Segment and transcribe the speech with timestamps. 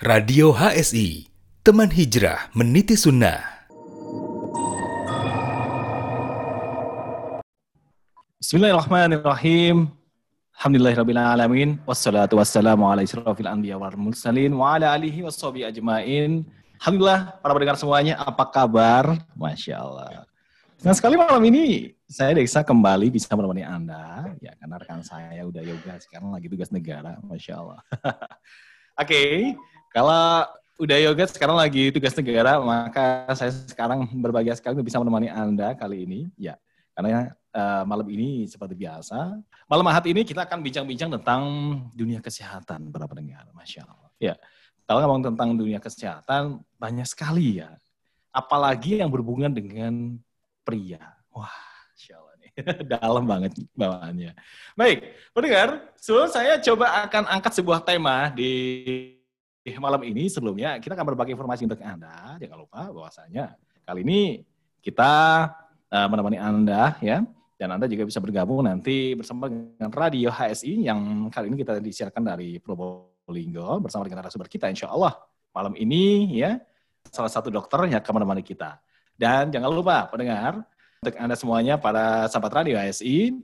[0.00, 1.28] Radio HSI,
[1.60, 3.68] teman hijrah meniti sunnah.
[8.40, 9.92] Bismillahirrahmanirrahim.
[10.56, 11.84] Alhamdulillahirrahmanirrahim.
[11.84, 16.48] Wassalatu wassalamu ala israfil anbiya wal mursalin wa ala alihi wassabi ajmain.
[16.80, 19.20] Alhamdulillah, para pendengar semuanya, apa kabar?
[19.36, 20.24] Masya Allah.
[20.80, 24.32] Nah sekali malam ini, saya Deksa kembali bisa menemani Anda.
[24.40, 27.20] Ya, karena rekan saya udah yoga, sekarang lagi tugas negara.
[27.20, 27.84] Masya Allah.
[28.96, 29.36] Oke, okay.
[29.90, 30.46] Kalau
[30.78, 36.06] udah yoga sekarang lagi tugas negara, maka saya sekarang berbahagia sekali bisa menemani Anda kali
[36.06, 36.20] ini.
[36.38, 36.54] Ya,
[36.94, 39.34] karena uh, malam ini seperti biasa.
[39.66, 41.42] Malam ahad ini kita akan bincang-bincang tentang
[41.90, 43.50] dunia kesehatan para pendengar.
[43.50, 44.10] Masya Allah.
[44.22, 44.34] Ya,
[44.86, 47.74] kalau ngomong tentang dunia kesehatan, banyak sekali ya.
[48.30, 50.22] Apalagi yang berhubungan dengan
[50.62, 51.02] pria.
[51.34, 51.50] Wah,
[51.98, 52.52] Masya Allah nih.
[52.94, 54.38] Dalam banget bawaannya.
[54.78, 54.98] Baik,
[55.34, 59.18] pendengar, sebelum saya coba akan angkat sebuah tema di
[59.76, 62.40] malam ini sebelumnya kita akan berbagi informasi untuk Anda.
[62.40, 64.20] Jangan lupa bahwasanya kali ini
[64.80, 65.12] kita
[65.92, 67.20] uh, menemani Anda ya
[67.60, 72.24] dan Anda juga bisa bergabung nanti bersama dengan Radio HSI yang kali ini kita disiarkan
[72.24, 75.20] dari Probolinggo bersama dengan narasumber kita insya Allah
[75.52, 76.56] malam ini ya
[77.12, 78.80] salah satu dokter yang akan menemani kita.
[79.20, 80.64] Dan jangan lupa pendengar
[81.04, 83.36] untuk Anda semuanya para sahabat Radio HSI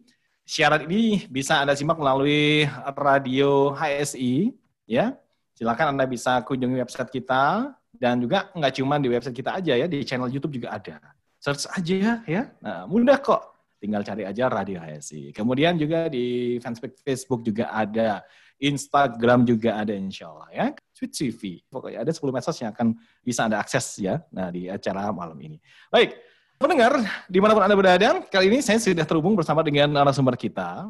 [0.48, 2.64] siaran ini bisa Anda simak melalui
[2.97, 4.56] Radio HSI
[4.89, 5.12] ya
[5.57, 9.89] silakan Anda bisa kunjungi website kita dan juga nggak cuma di website kita aja ya,
[9.89, 11.01] di channel YouTube juga ada.
[11.41, 12.43] Search aja ya.
[12.61, 13.57] Nah, mudah kok.
[13.77, 15.37] Tinggal cari aja Radio HSI.
[15.37, 18.25] Kemudian juga di fanspage Facebook juga ada.
[18.57, 20.67] Instagram juga ada insya Allah ya.
[20.97, 21.41] Sweet TV.
[21.69, 25.61] Pokoknya ada 10 medsos yang akan bisa Anda akses ya nah di acara malam ini.
[25.93, 26.17] Baik,
[26.57, 26.97] pendengar
[27.29, 30.89] di mana pun Anda berada, kali ini saya sudah terhubung bersama dengan narasumber kita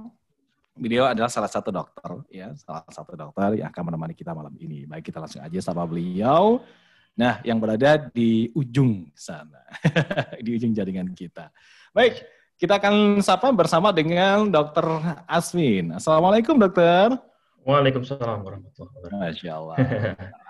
[0.77, 4.84] beliau adalah salah satu dokter, ya, salah satu dokter yang akan menemani kita malam ini.
[4.84, 6.60] Baik, kita langsung aja sama beliau.
[7.16, 9.64] Nah, yang berada di ujung sana,
[10.44, 11.48] di ujung jaringan kita.
[11.97, 12.20] Baik,
[12.60, 14.84] kita akan sapa bersama dengan Dokter
[15.25, 15.97] Aswin.
[15.97, 17.16] Assalamualaikum, dokter.
[17.66, 19.19] Waalaikumsalam warahmatullahi wabarakatuh.
[19.19, 19.76] Masya Allah.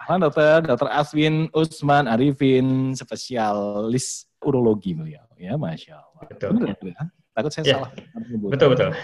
[0.05, 5.25] Halo dokter, dokter Aswin Usman Arifin, spesialis urologi beliau.
[5.39, 6.23] Ya, Masya Allah.
[6.29, 6.51] Betul.
[6.61, 7.03] Benar, ya?
[7.31, 7.75] Takut saya ya.
[7.79, 7.91] salah.
[8.51, 8.91] Betul, betul.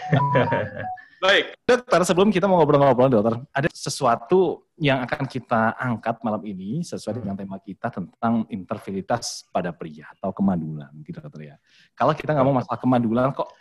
[1.22, 6.82] Baik, dokter sebelum kita mau ngobrol-ngobrol dokter, ada sesuatu yang akan kita angkat malam ini
[6.82, 11.56] sesuai dengan tema kita tentang intervilitas pada pria atau kemandulan gitu dokter ya.
[11.94, 13.54] Kalau kita nggak mau masalah kemandulan kok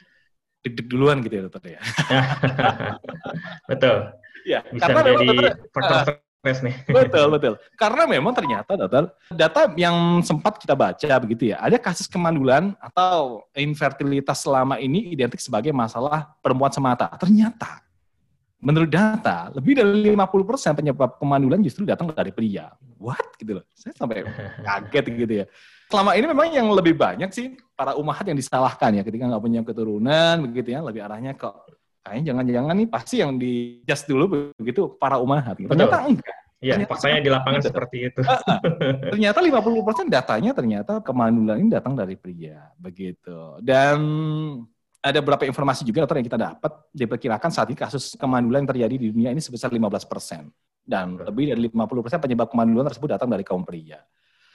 [0.65, 1.81] deg-deg duluan gitu ya dokter ya.
[3.69, 4.09] betul.
[4.41, 5.37] Ya, Bisa karena jadi
[5.69, 6.75] faktor nih.
[6.97, 7.53] Betul, betul.
[7.77, 13.45] Karena memang ternyata dokter, data yang sempat kita baca begitu ya, ada kasus kemandulan atau
[13.53, 17.13] infertilitas selama ini identik sebagai masalah perempuan semata.
[17.21, 17.85] Ternyata
[18.57, 22.73] menurut data, lebih dari 50% penyebab kemandulan justru datang dari pria.
[22.97, 23.37] What?
[23.37, 23.65] Gitu loh.
[23.77, 24.25] Saya sampai
[24.65, 25.45] kaget gitu ya.
[25.93, 29.61] Selama ini memang yang lebih banyak sih para umahat yang disalahkan ya ketika nggak punya
[29.61, 34.97] keturunan begitu ya, lebih arahnya kok kayaknya jangan-jangan nih pasti yang di just dulu begitu
[34.97, 35.57] para umahat.
[35.57, 35.69] Gitu.
[35.69, 36.37] Ternyata enggak.
[36.61, 38.21] Iya, faktanya di lapangan seperti itu.
[39.17, 43.57] ternyata 50% datanya ternyata kemandulan ini datang dari pria, begitu.
[43.57, 43.97] Dan
[45.01, 48.95] ada beberapa informasi juga dokter yang kita dapat diperkirakan saat ini kasus kemandulan yang terjadi
[49.01, 50.53] di dunia ini sebesar 15 persen
[50.85, 53.97] dan lebih dari 50 persen penyebab kemandulan tersebut datang dari kaum pria.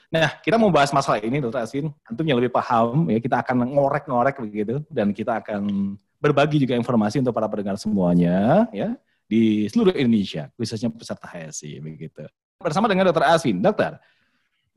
[0.07, 1.91] Nah, kita mau bahas masalah ini, Dokter Aswin.
[2.07, 7.21] Tentu yang lebih paham, ya kita akan ngorek-ngorek begitu, dan kita akan berbagi juga informasi
[7.21, 8.97] untuk para pendengar semuanya ya
[9.27, 12.25] di seluruh Indonesia, khususnya peserta HSI begitu.
[12.57, 13.99] Bersama dengan Dokter Aswin, Dokter,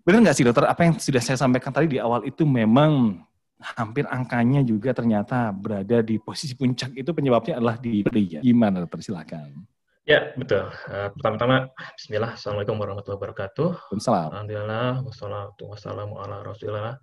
[0.05, 3.23] benar nggak sih Dokter apa yang sudah saya sampaikan tadi di awal itu memang
[3.61, 8.41] hampir angkanya juga ternyata berada di posisi puncak itu penyebabnya adalah di pria.
[8.41, 9.01] Gimana Dokter?
[9.01, 9.65] Silakan.
[10.09, 10.67] Ya, betul.
[10.91, 13.69] Uh, pertama-tama, Bismillah, Assalamualaikum warahmatullahi wabarakatuh.
[13.79, 14.29] Waalaikumsalam.
[14.35, 16.99] Alhamdulillah, wassalatu wassalamu ala rasulillah,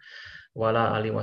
[0.58, 1.14] wala ali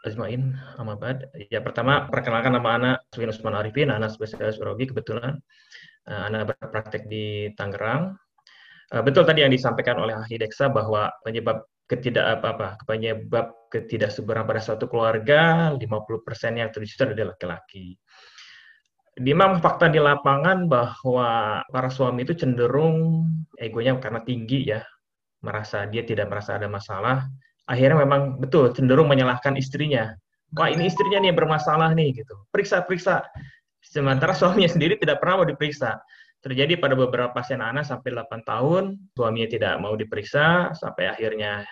[0.00, 1.28] Ajmain, Amabad.
[1.52, 5.36] Ya pertama perkenalkan nama anak Swin Usman Arifin, anak spesialis urologi kebetulan
[6.08, 8.16] uh, anak berpraktek di Tangerang.
[8.88, 14.62] Uh, betul tadi yang disampaikan oleh ahli Deksa bahwa penyebab ketidak apa-apa, penyebab ketidaksuburan pada
[14.62, 15.82] suatu keluarga 50%
[16.54, 17.98] yang terjadi adalah laki-laki.
[19.20, 23.26] Memang fakta di lapangan bahwa para suami itu cenderung
[23.58, 24.80] egonya karena tinggi ya,
[25.42, 27.26] merasa dia tidak merasa ada masalah,
[27.70, 30.10] akhirnya memang betul cenderung menyalahkan istrinya.
[30.58, 32.34] Wah ini istrinya nih yang bermasalah nih gitu.
[32.50, 33.22] Periksa periksa.
[33.78, 36.02] Sementara suaminya sendiri tidak pernah mau diperiksa.
[36.42, 41.62] Terjadi pada beberapa pasien anak sampai 8 tahun, suaminya tidak mau diperiksa, sampai akhirnya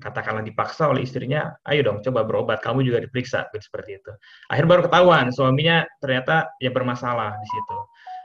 [0.00, 4.10] katakanlah dipaksa oleh istrinya, ayo dong coba berobat, kamu juga diperiksa, gitu, seperti itu.
[4.50, 7.78] Akhir baru ketahuan, suaminya ternyata ya bermasalah di situ.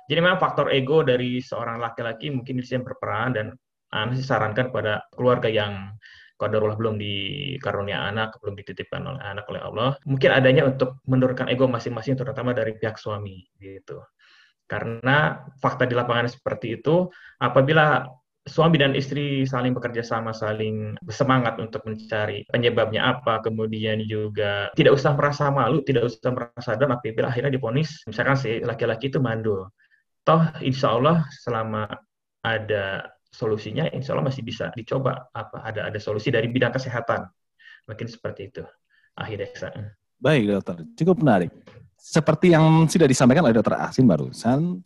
[0.10, 3.48] Jadi memang faktor ego dari seorang laki-laki mungkin sini berperan dan
[3.94, 5.94] Anda sih sarankan pada keluarga yang
[6.40, 11.68] qadarullah belum dikarunia anak, belum dititipkan oleh anak oleh Allah, mungkin adanya untuk menurunkan ego
[11.68, 14.00] masing-masing terutama dari pihak suami gitu.
[14.64, 18.08] Karena fakta di lapangan seperti itu, apabila
[18.48, 24.96] suami dan istri saling bekerja sama, saling bersemangat untuk mencari penyebabnya apa, kemudian juga tidak
[24.96, 29.68] usah merasa malu, tidak usah merasa dan apabila akhirnya diponis, misalkan si laki-laki itu mandul.
[30.24, 31.90] Toh insya Allah selama
[32.46, 35.30] ada solusinya insya Allah masih bisa dicoba.
[35.34, 37.30] Apa ada ada solusi dari bidang kesehatan.
[37.86, 38.64] Mungkin seperti itu.
[39.18, 39.50] Akhirnya
[40.20, 40.78] baik dokter.
[41.00, 41.52] Cukup menarik.
[42.00, 44.80] Seperti yang sudah disampaikan oleh dokter Asin barusan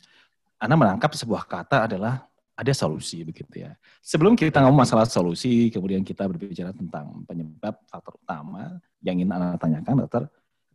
[0.58, 2.24] Anda menangkap sebuah kata adalah
[2.54, 3.74] ada solusi begitu ya.
[3.98, 9.58] Sebelum kita ngomong masalah solusi, kemudian kita berbicara tentang penyebab faktor utama yang ingin Anda
[9.58, 10.22] tanyakan, dokter,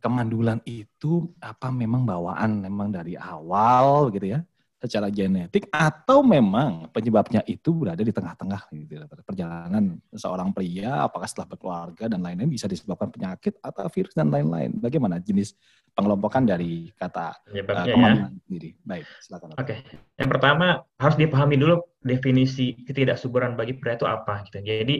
[0.00, 1.72] kemandulan itu apa?
[1.72, 4.40] Memang bawaan memang dari awal gitu ya?
[4.80, 8.96] Secara genetik atau memang penyebabnya itu berada di tengah-tengah gitu
[9.28, 14.72] perjalanan seorang pria apakah setelah berkeluarga dan lain-lain bisa disebabkan penyakit atau virus dan lain-lain
[14.80, 15.52] bagaimana jenis
[15.92, 18.26] pengelompokan dari kata penyebabnya uh, ya.
[18.48, 19.78] sendiri baik silakan oke okay.
[20.16, 20.66] yang pertama
[20.96, 24.96] harus dipahami dulu definisi ketidaksuburan bagi pria itu apa gitu jadi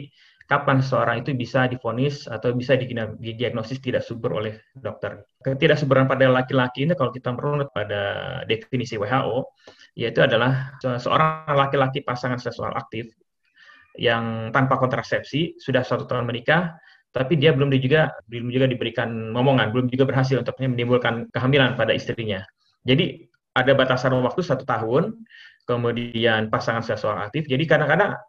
[0.51, 5.23] kapan seseorang itu bisa difonis atau bisa didiagnosis tidak subur oleh dokter.
[5.39, 9.47] Ketidaksuburan pada laki-laki ini kalau kita merunut pada definisi WHO,
[9.95, 13.07] yaitu adalah seorang laki-laki pasangan seksual aktif
[13.95, 16.75] yang tanpa kontrasepsi sudah satu tahun menikah,
[17.15, 21.95] tapi dia belum juga belum juga diberikan momongan, belum juga berhasil untuk menimbulkan kehamilan pada
[21.95, 22.43] istrinya.
[22.83, 23.23] Jadi
[23.55, 25.15] ada batasan waktu satu tahun,
[25.63, 27.47] kemudian pasangan seksual aktif.
[27.47, 28.19] Jadi kadang-kadang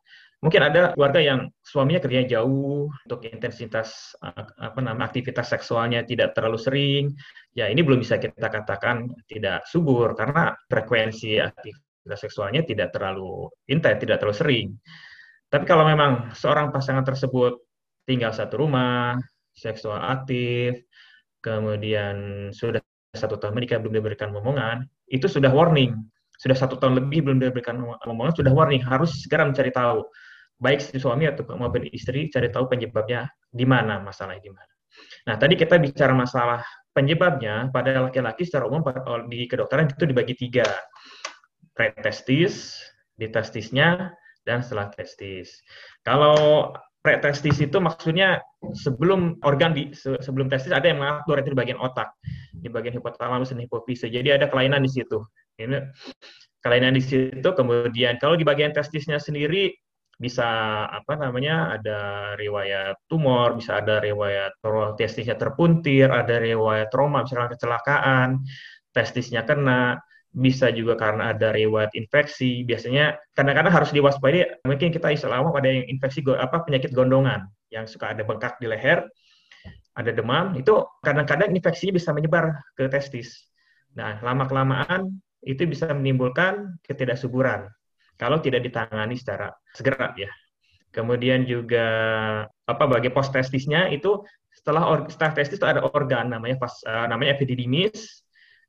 [0.43, 4.19] Mungkin ada keluarga yang suaminya kerjanya jauh, untuk intensitas
[4.59, 7.15] apa nama aktivitas seksualnya tidak terlalu sering.
[7.55, 14.03] Ya ini belum bisa kita katakan tidak subur karena frekuensi aktivitas seksualnya tidak terlalu intens,
[14.03, 14.67] tidak terlalu sering.
[15.47, 17.63] Tapi kalau memang seorang pasangan tersebut
[18.03, 19.23] tinggal satu rumah,
[19.55, 20.83] seksual aktif,
[21.39, 22.83] kemudian sudah
[23.15, 26.03] satu tahun menikah belum diberikan momongan, itu sudah warning.
[26.35, 28.83] Sudah satu tahun lebih belum diberikan momongan, sudah warning.
[28.83, 30.03] Harus segera mencari tahu
[30.63, 34.73] baik suami atau maupun istri cari tahu penyebabnya di mana masalahnya di mana.
[35.27, 36.63] Nah, tadi kita bicara masalah
[36.95, 38.87] penyebabnya pada laki-laki secara umum
[39.27, 40.67] di kedokteran itu dibagi tiga.
[41.73, 42.79] Pretestis,
[43.17, 44.13] di testisnya,
[44.45, 45.63] dan setelah testis.
[46.05, 46.71] Kalau
[47.03, 48.39] pretestis itu maksudnya
[48.79, 52.15] sebelum organ di sebelum testis ada yang mengatur itu di bagian otak,
[52.55, 54.07] di bagian hipotalamus dan hipofise.
[54.07, 55.19] Jadi ada kelainan di situ.
[55.59, 55.83] Ini
[56.63, 57.43] kelainan di situ.
[57.43, 59.75] Kemudian kalau di bagian testisnya sendiri
[60.23, 60.47] bisa
[60.87, 61.99] apa namanya ada
[62.39, 64.55] riwayat tumor, bisa ada riwayat
[64.95, 68.29] testisnya terpuntir, ada riwayat trauma, misalkan kecelakaan,
[68.95, 69.99] testisnya kena,
[70.31, 72.63] bisa juga karena ada riwayat infeksi.
[72.63, 74.63] Biasanya kadang-kadang harus diwaspadai.
[74.63, 79.03] Mungkin kita istilah pada yang infeksi apa penyakit gondongan yang suka ada bengkak di leher,
[79.99, 83.51] ada demam, itu kadang-kadang infeksinya bisa menyebar ke testis.
[83.99, 87.67] Nah, lama kelamaan itu bisa menimbulkan ketidaksuburan
[88.23, 90.31] kalau tidak ditangani secara segera ya.
[90.95, 91.87] Kemudian juga
[92.47, 94.23] apa bagi post testisnya itu
[94.55, 98.23] setelah or, setelah testis itu ada organ namanya vas, uh, namanya epididymis,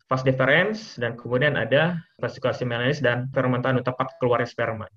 [0.10, 4.90] vas deferens dan kemudian ada vesikulasi melanis dan fermentan tepat keluarnya sperma.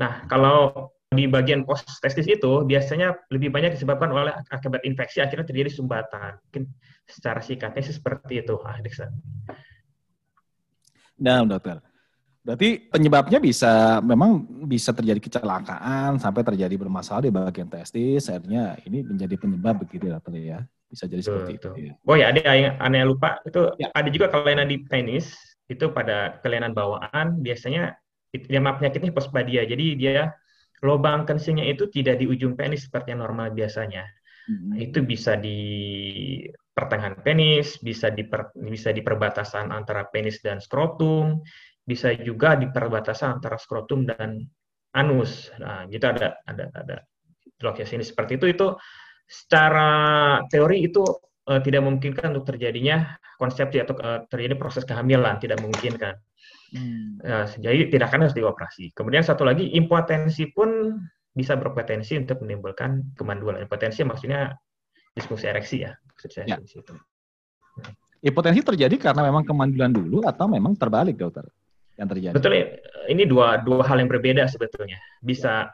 [0.00, 5.44] Nah, kalau di bagian post testis itu biasanya lebih banyak disebabkan oleh akibat infeksi akhirnya
[5.44, 6.38] terjadi sumbatan.
[6.48, 6.64] Mungkin
[7.04, 8.78] secara singkatnya seperti itu, ah,
[11.18, 11.87] Nah, dokter.
[12.42, 19.04] Berarti penyebabnya bisa memang bisa terjadi kecelakaan sampai terjadi bermasalah di bagian testis, akhirnya ini
[19.04, 20.60] menjadi penyebab begitu ya, ya.
[20.88, 21.70] Bisa jadi seperti itu.
[21.76, 21.92] Ya.
[22.08, 23.92] Oh ya, ada yang aneh lupa itu ya.
[23.92, 25.36] ada juga kelainan di penis
[25.68, 28.00] itu pada kelainan bawaan biasanya
[28.32, 29.68] dia penyakitnya pospadia.
[29.68, 30.32] Jadi dia
[30.80, 34.08] lubang kencingnya itu tidak di ujung penis seperti yang normal biasanya.
[34.48, 34.72] Hmm.
[34.80, 35.60] Itu bisa di
[36.72, 41.42] pertengahan penis, bisa di per, bisa di perbatasan antara penis dan skrotum,
[41.88, 44.44] bisa juga di perbatasan antara skrotum dan
[44.92, 45.48] anus.
[45.56, 46.96] Nah, gitu ada ada ada
[47.64, 48.76] lokasi ini seperti itu itu
[49.24, 49.90] secara
[50.52, 51.00] teori itu
[51.48, 56.20] uh, tidak memungkinkan untuk terjadinya konsepsi atau uh, terjadi proses kehamilan tidak memungkinkan.
[56.76, 57.16] Hmm.
[57.24, 58.92] Nah, jadi tidak akan harus dioperasi.
[58.92, 61.00] Kemudian satu lagi impotensi pun
[61.32, 63.64] bisa berpotensi untuk menimbulkan kemandulan.
[63.64, 64.52] Impotensi maksudnya
[65.16, 65.96] disfungsi ereksi ya.
[66.44, 66.60] Ya.
[66.60, 66.92] Itu.
[68.20, 71.46] Impotensi terjadi karena memang kemandulan dulu atau memang terbalik, dokter?
[71.98, 72.34] Yang terjadi.
[72.34, 72.52] Betul,
[73.10, 74.96] ini dua dua hal yang berbeda sebetulnya.
[75.20, 75.68] Bisa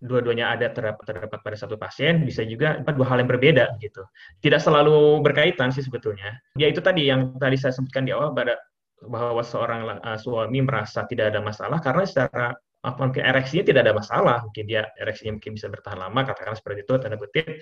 [0.00, 4.04] dua-duanya ada terdapat, terdapat pada satu pasien, bisa juga dua hal yang berbeda gitu.
[4.40, 6.36] Tidak selalu berkaitan sih sebetulnya.
[6.56, 8.56] Ya itu tadi yang tadi saya sebutkan di awal pada
[9.04, 12.56] bahwa seorang uh, suami merasa tidak ada masalah karena secara
[12.86, 16.86] apa mungkin ereksinya tidak ada masalah, mungkin dia ereksinya mungkin bisa bertahan lama, katakan seperti
[16.86, 17.60] itu tanda kutip.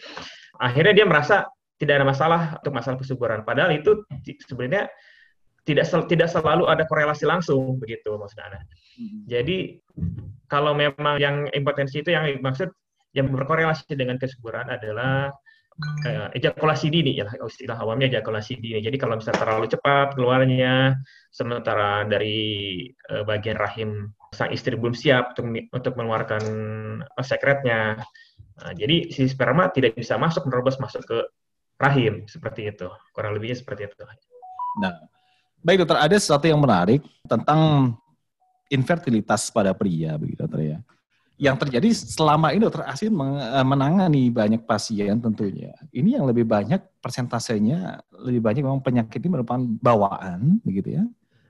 [0.61, 1.49] Akhirnya dia merasa
[1.81, 3.41] tidak ada masalah untuk masalah kesuburan.
[3.43, 4.05] Padahal itu
[4.47, 4.87] sebenarnya
[5.65, 8.61] tidak sel, tidak selalu ada korelasi langsung begitu maksudnya.
[8.61, 9.25] Hmm.
[9.25, 9.81] Jadi
[10.47, 12.69] kalau memang yang impotensi itu yang maksud
[13.17, 15.33] yang berkorelasi dengan kesuburan adalah
[16.07, 18.85] uh, ejakulasi dini ya istilah awamnya ejakulasi dini.
[18.85, 20.99] Jadi kalau misalnya terlalu cepat keluarnya
[21.33, 26.43] sementara dari uh, bagian rahim sang istri belum siap untuk untuk mengeluarkan
[27.07, 27.99] uh, sekretnya.
[28.55, 31.19] Nah, jadi si sperma tidak bisa masuk menerobos masuk ke
[31.83, 32.87] rahim seperti itu.
[33.11, 33.95] Kurang lebihnya seperti itu.
[34.79, 34.95] Nah,
[35.65, 37.93] baik dokter, ada sesuatu yang menarik tentang
[38.69, 40.79] infertilitas pada pria begitu dokter ya
[41.35, 45.75] yang terjadi selama ini dokter Asin eh, menangani banyak pasien tentunya.
[45.91, 51.05] Ini yang lebih banyak persentasenya lebih banyak memang penyakit ini merupakan bawaan begitu ya.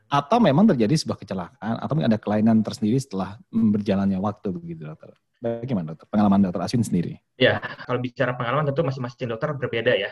[0.08, 5.12] Atau memang terjadi sebuah kecelakaan atau ada kelainan tersendiri setelah berjalannya waktu begitu dokter.
[5.44, 6.08] Bagaimana dokter?
[6.08, 7.20] Pengalaman dokter Asin sendiri?
[7.36, 10.08] Ya, kalau bicara pengalaman tentu masing-masing dokter berbeda ya.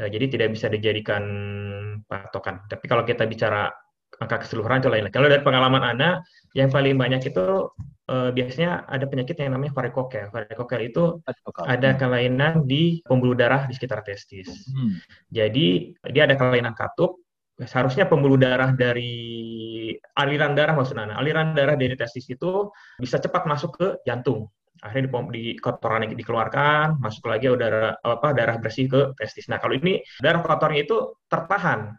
[0.00, 1.24] Eh, jadi tidak bisa dijadikan
[2.08, 2.64] patokan.
[2.64, 3.68] Tapi kalau kita bicara
[4.16, 5.12] angka keseluruhan itu lain.
[5.12, 6.24] Kalau dari pengalaman Anda,
[6.56, 7.68] yang paling banyak itu
[8.10, 10.28] uh, biasanya ada penyakit yang namanya varikokel.
[10.32, 11.04] Varikokel itu
[11.64, 14.48] ada kelainan di pembuluh darah di sekitar testis.
[14.72, 14.98] Hmm.
[15.32, 17.20] Jadi dia ada kelainan katup.
[17.60, 23.76] Seharusnya pembuluh darah dari aliran darah maksudnya, aliran darah dari testis itu bisa cepat masuk
[23.76, 24.48] ke jantung.
[24.80, 29.46] Akhirnya di, di kotoran yang dikeluarkan, masuk lagi udara apa darah bersih ke testis.
[29.52, 31.96] Nah kalau ini darah kotornya itu tertahan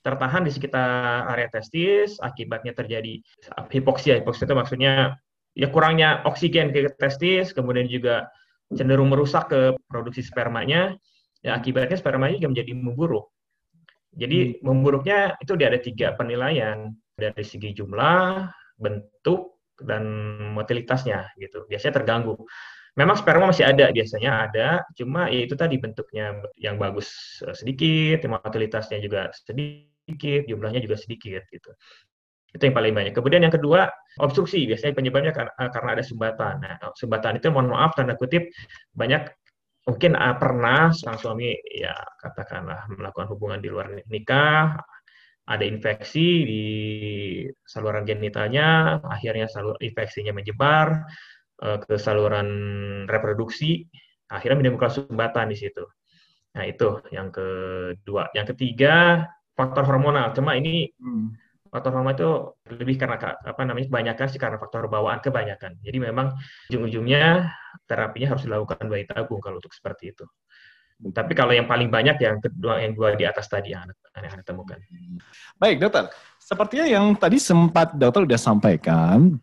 [0.00, 3.20] tertahan di sekitar area testis, akibatnya terjadi
[3.68, 4.20] hipoksia.
[4.20, 5.20] Hipoksia itu maksudnya
[5.52, 8.32] ya kurangnya oksigen ke testis, kemudian juga
[8.72, 9.60] cenderung merusak ke
[9.90, 10.96] produksi spermanya,
[11.44, 13.26] ya akibatnya spermanya juga menjadi memburuk.
[14.16, 14.66] Jadi hmm.
[14.66, 18.48] memburuknya itu dia ada tiga penilaian dari segi jumlah,
[18.80, 20.02] bentuk, dan
[20.52, 21.66] motilitasnya gitu.
[21.66, 22.36] Biasanya terganggu.
[22.98, 24.68] Memang sperma masih ada biasanya ada,
[24.98, 31.46] cuma ya itu tadi bentuknya yang bagus eh, sedikit, motilitasnya juga sedikit, jumlahnya juga sedikit
[31.54, 31.70] gitu.
[32.50, 33.12] Itu yang paling banyak.
[33.14, 33.86] Kemudian yang kedua,
[34.18, 34.66] obstruksi.
[34.66, 36.54] Biasanya penyebabnya karena, eh, karena ada sumbatan.
[36.58, 38.50] Nah, sumbatan itu mohon maaf tanda kutip
[38.90, 39.30] banyak
[39.88, 44.76] mungkin uh, pernah sang suami ya katakanlah melakukan hubungan di luar nikah,
[45.46, 46.64] ada infeksi di
[47.64, 51.06] saluran genitalnya, akhirnya salur infeksinya menyebar
[51.64, 52.48] uh, ke saluran
[53.08, 53.88] reproduksi,
[54.30, 55.84] akhirnya menimbulkan sumbatan di situ.
[56.54, 58.30] Nah, itu yang kedua.
[58.34, 60.34] Yang ketiga, faktor hormonal.
[60.34, 62.30] Cuma ini hmm faktor hormon itu
[62.66, 65.78] lebih karena apa namanya kebanyakan sih karena faktor bawaan kebanyakan.
[65.80, 66.34] Jadi memang
[66.68, 67.46] ujung-ujungnya
[67.86, 70.26] terapinya harus dilakukan bayi tabung kalau untuk seperti itu.
[71.00, 74.76] Tapi kalau yang paling banyak yang kedua yang dua di atas tadi yang anda temukan.
[75.56, 79.40] Baik dokter, sepertinya yang tadi sempat dokter sudah sampaikan,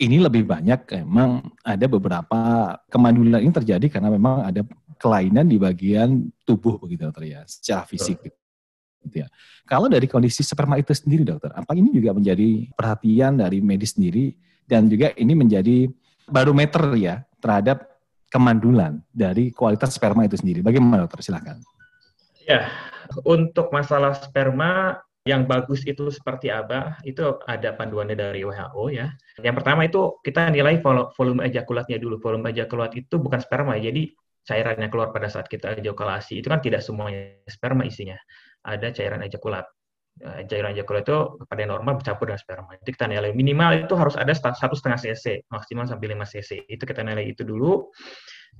[0.00, 2.40] ini lebih banyak memang ada beberapa
[2.88, 4.64] kemandulan ini terjadi karena memang ada
[4.96, 8.16] kelainan di bagian tubuh begitu dokter ya, secara fisik.
[8.24, 8.36] Betul.
[9.00, 9.28] Gitu ya.
[9.68, 14.32] Kalau dari kondisi sperma itu sendiri dokter, apa ini juga menjadi perhatian dari medis sendiri
[14.64, 15.88] dan juga ini menjadi
[16.28, 17.89] barometer ya terhadap
[18.30, 20.62] kemandulan dari kualitas sperma itu sendiri.
[20.62, 21.20] Bagaimana dokter?
[21.20, 21.60] Silakan.
[22.46, 22.70] Ya,
[23.26, 26.96] untuk masalah sperma yang bagus itu seperti apa?
[27.04, 29.12] Itu ada panduannya dari WHO ya.
[29.42, 32.16] Yang pertama itu kita nilai volume ejakulatnya dulu.
[32.22, 34.08] Volume ejakulat itu bukan sperma, jadi
[34.40, 38.16] cairan yang keluar pada saat kita ejakulasi itu kan tidak semuanya sperma isinya
[38.64, 39.68] ada cairan ejakulat.
[40.20, 42.76] Uh, cairan ejakulat itu pada normal bercampur dengan sperma.
[42.76, 46.50] Itu kita nilai minimal itu harus ada satu setengah cc, maksimal sampai 5 cc.
[46.68, 47.88] Itu kita nilai itu dulu.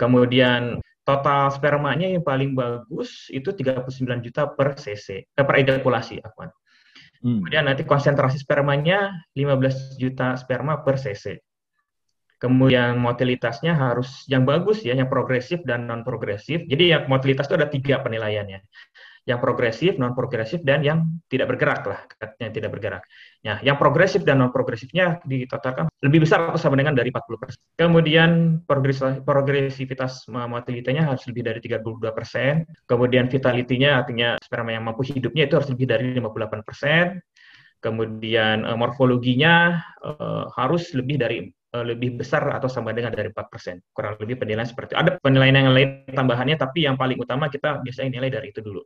[0.00, 3.92] Kemudian total spermanya yang paling bagus itu 39
[4.24, 6.48] juta per cc, eh, per ejakulasi, akuan.
[7.20, 7.44] Hmm.
[7.44, 11.44] Kemudian nanti konsentrasi spermanya 15 juta sperma per cc.
[12.40, 16.64] Kemudian motilitasnya harus yang bagus ya, yang progresif dan non progresif.
[16.64, 18.64] Jadi yang motilitas itu ada tiga penilaiannya
[19.28, 22.00] yang progresif, non progresif dan yang tidak bergerak lah,
[22.40, 23.02] yang tidak bergerak.
[23.44, 27.76] Nah, yang progresif dan non progresifnya ditotalkan lebih besar atau sama dengan dari 40%.
[27.76, 32.88] Kemudian progresivitas motilitanya harus lebih dari 32%.
[32.88, 37.20] Kemudian vitality-nya artinya sperma yang mampu hidupnya itu harus lebih dari 58%.
[37.80, 43.96] Kemudian uh, morfologinya uh, harus lebih dari uh, lebih besar atau sama dengan dari 4%.
[43.96, 45.00] Kurang lebih penilaian seperti itu.
[45.00, 48.84] Ada penilaian yang lain tambahannya, tapi yang paling utama kita biasanya nilai dari itu dulu.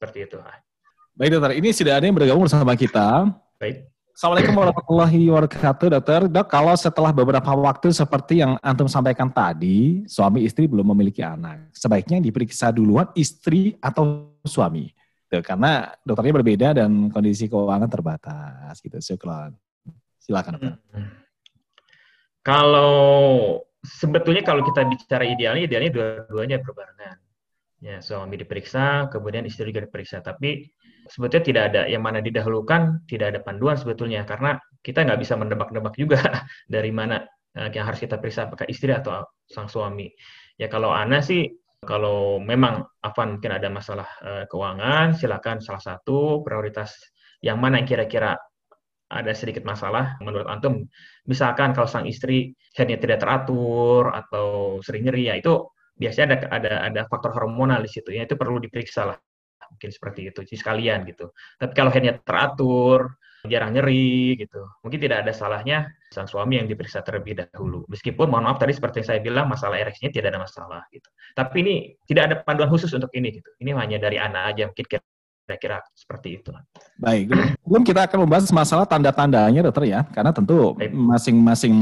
[0.00, 0.40] Seperti itu.
[1.12, 3.28] Baik dokter, ini sudah ada yang bergabung bersama kita.
[3.60, 3.84] Baik.
[4.16, 6.20] Assalamualaikum warahmatullahi wabarakatuh, dokter.
[6.24, 11.68] Dok, kalau setelah beberapa waktu seperti yang antum sampaikan tadi, suami istri belum memiliki anak,
[11.76, 14.88] sebaiknya diperiksa duluan istri atau suami.
[15.28, 18.96] Tuh, karena dokternya berbeda dan kondisi keuangan terbatas gitu.
[19.04, 19.52] Syukron.
[20.16, 20.80] Silakan dokter.
[20.96, 21.12] Hmm.
[22.40, 22.96] Kalau
[23.84, 27.20] sebetulnya kalau kita bicara idealnya, idealnya dua-duanya berbarengan.
[27.80, 30.20] Ya, suami diperiksa, kemudian istri juga diperiksa.
[30.20, 30.68] Tapi
[31.08, 35.96] sebetulnya tidak ada yang mana didahulukan, tidak ada panduan sebetulnya karena kita nggak bisa mendebak-debak
[35.96, 36.20] juga
[36.74, 37.24] dari mana
[37.56, 40.12] uh, yang harus kita periksa apakah istri atau sang suami.
[40.60, 41.48] Ya kalau Ana sih
[41.80, 46.92] kalau memang Afan mungkin ada masalah uh, keuangan, silakan salah satu prioritas
[47.40, 48.36] yang mana yang kira-kira
[49.08, 50.84] ada sedikit masalah menurut antum.
[51.24, 55.64] Misalkan kalau sang istri headnya tidak teratur atau sering nyeri, ya itu
[56.00, 59.18] biasanya ada ada ada faktor hormonal di situ ya itu perlu diperiksa lah
[59.70, 61.30] mungkin seperti itu sih sekalian gitu
[61.60, 64.60] tapi kalau headnya teratur jarang nyeri gitu.
[64.84, 67.86] Mungkin tidak ada salahnya sang suami yang diperiksa terlebih dahulu.
[67.88, 71.08] Meskipun mohon maaf tadi seperti yang saya bilang masalah ereksinya tidak ada masalah gitu.
[71.32, 73.48] Tapi ini tidak ada panduan khusus untuk ini gitu.
[73.62, 76.50] Ini hanya dari anak aja mungkin kira-kira seperti itu.
[77.00, 77.32] Baik,
[77.64, 81.74] belum kita akan membahas masalah tanda-tandanya dokter ya, karena tentu masing-masing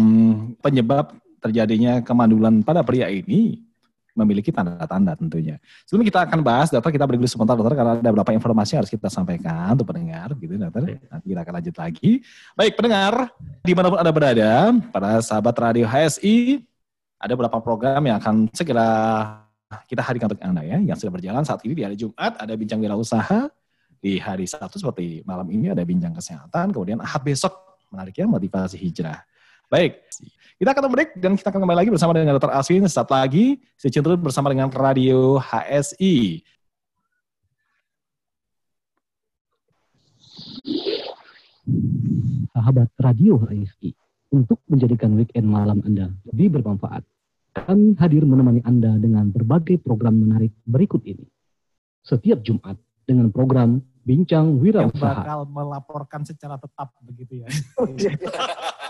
[0.62, 3.67] penyebab terjadinya kemandulan pada pria ini
[4.18, 5.62] memiliki tanda-tanda tentunya.
[5.86, 8.90] Sebelum kita akan bahas, dokter kita dulu sebentar dokter karena ada beberapa informasi yang harus
[8.90, 10.98] kita sampaikan untuk pendengar, gitu dokter.
[11.06, 12.10] Nanti kita akan lanjut lagi.
[12.58, 13.30] Baik pendengar,
[13.62, 14.50] di mana pun anda berada,
[14.90, 16.66] para sahabat radio HSI,
[17.22, 18.90] ada beberapa program yang akan segera
[19.86, 22.80] kita hadirkan untuk anda ya, yang sudah berjalan saat ini di hari Jumat ada bincang
[22.80, 23.52] wirausaha,
[23.98, 27.52] di hari Sabtu seperti malam ini ada bincang kesehatan, kemudian ahad besok
[27.92, 29.20] menariknya motivasi hijrah.
[29.68, 30.00] Baik,
[30.58, 32.50] kita akan break dan kita akan kembali lagi bersama dengan Dr.
[32.50, 32.82] Aswin.
[32.90, 36.42] Saat lagi, si Cintrun bersama dengan Radio HSI.
[42.50, 43.94] Sahabat Radio HSI,
[44.34, 47.06] untuk menjadikan weekend malam Anda lebih bermanfaat,
[47.54, 51.22] kami hadir menemani Anda dengan berbagai program menarik berikut ini.
[52.02, 52.74] Setiap Jumat
[53.06, 54.90] dengan program Bincang Wirausaha.
[54.90, 57.48] Yang bakal melaporkan secara tetap begitu ya.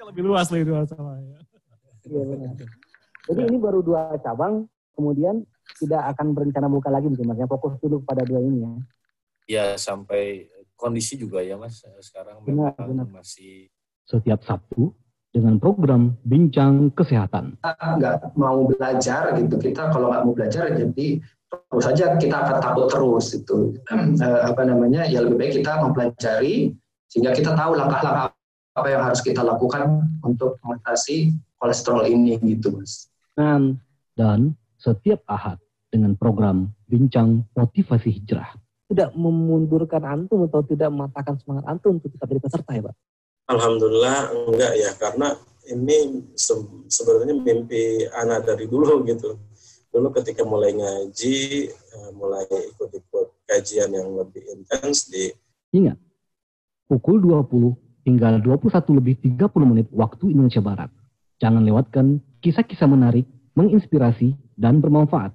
[0.00, 1.38] Konteksnya lebih luas lagi dua masalahnya.
[2.08, 2.52] Iya benar.
[3.28, 4.64] Jadi ini baru dua cabang,
[4.96, 5.44] kemudian
[5.76, 7.44] tidak akan berencana buka lagi mungkin mas.
[7.44, 8.72] fokus dulu pada dua ini ya.
[9.44, 11.84] Ya sampai kondisi juga ya mas.
[12.00, 13.04] Sekarang benar, benar.
[13.12, 13.68] masih
[14.08, 14.96] setiap Sabtu
[15.36, 17.60] dengan program Bincang Kesehatan.
[17.60, 22.56] Kita nggak mau belajar gitu, kita kalau nggak mau belajar jadi terus saja kita akan
[22.62, 23.74] takut terus itu
[24.24, 26.72] eh, apa namanya ya lebih baik kita mempelajari
[27.10, 28.30] sehingga kita tahu langkah-langkah
[28.74, 33.10] apa yang harus kita lakukan untuk mengatasi kolesterol ini gitu mas.
[33.34, 33.82] Dan,
[34.14, 35.58] dan setiap ahad
[35.90, 38.54] dengan program Bincang Motivasi Hijrah.
[38.90, 42.96] Tidak memundurkan antum atau tidak mematahkan semangat antum untuk tetap jadi peserta ya Pak?
[43.50, 44.18] Alhamdulillah
[44.50, 45.34] enggak ya, karena
[45.70, 46.54] ini se
[46.86, 49.38] sebenarnya mimpi anak dari dulu gitu.
[49.90, 55.34] Dulu ketika mulai ngaji, eh, mulai ikut-ikut kajian yang lebih intens di...
[55.74, 55.98] Ingat,
[56.86, 60.90] pukul 20 tinggal 21 lebih 30 menit waktu Indonesia Barat.
[61.40, 63.24] Jangan lewatkan kisah-kisah menarik,
[63.56, 65.32] menginspirasi, dan bermanfaat.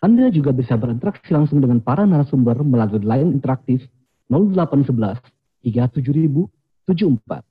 [0.00, 3.84] Anda juga bisa berinteraksi langsung dengan para narasumber melalui line interaktif
[4.32, 5.20] 0811
[5.60, 7.44] 37074.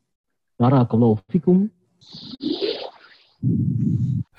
[0.58, 1.70] Barakallahu fikum.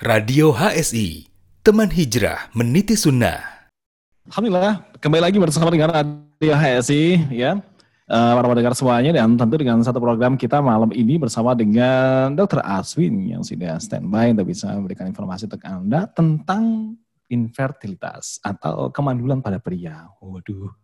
[0.03, 1.31] Radio HSI,
[1.63, 3.71] teman hijrah meniti sunnah.
[4.27, 7.63] Alhamdulillah, kembali lagi bersama dengan Radio HSI ya
[8.11, 12.61] uh, para pendengar semuanya dan tentu dengan satu program kita malam ini bersama dengan Dr.
[12.67, 16.95] Aswin yang sudah standby untuk bisa memberikan informasi untuk Anda tentang
[17.31, 20.11] infertilitas atau kemandulan pada pria.
[20.19, 20.75] Waduh.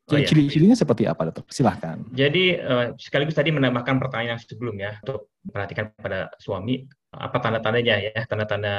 [0.08, 0.24] Oh, iya.
[0.24, 1.44] Ciri-cirinya seperti apa, dokter?
[1.52, 2.00] Silahkan.
[2.16, 8.22] Jadi uh, sekaligus tadi menambahkan pertanyaan yang sebelumnya untuk perhatikan pada suami apa tanda-tandanya ya,
[8.24, 8.74] tanda-tanda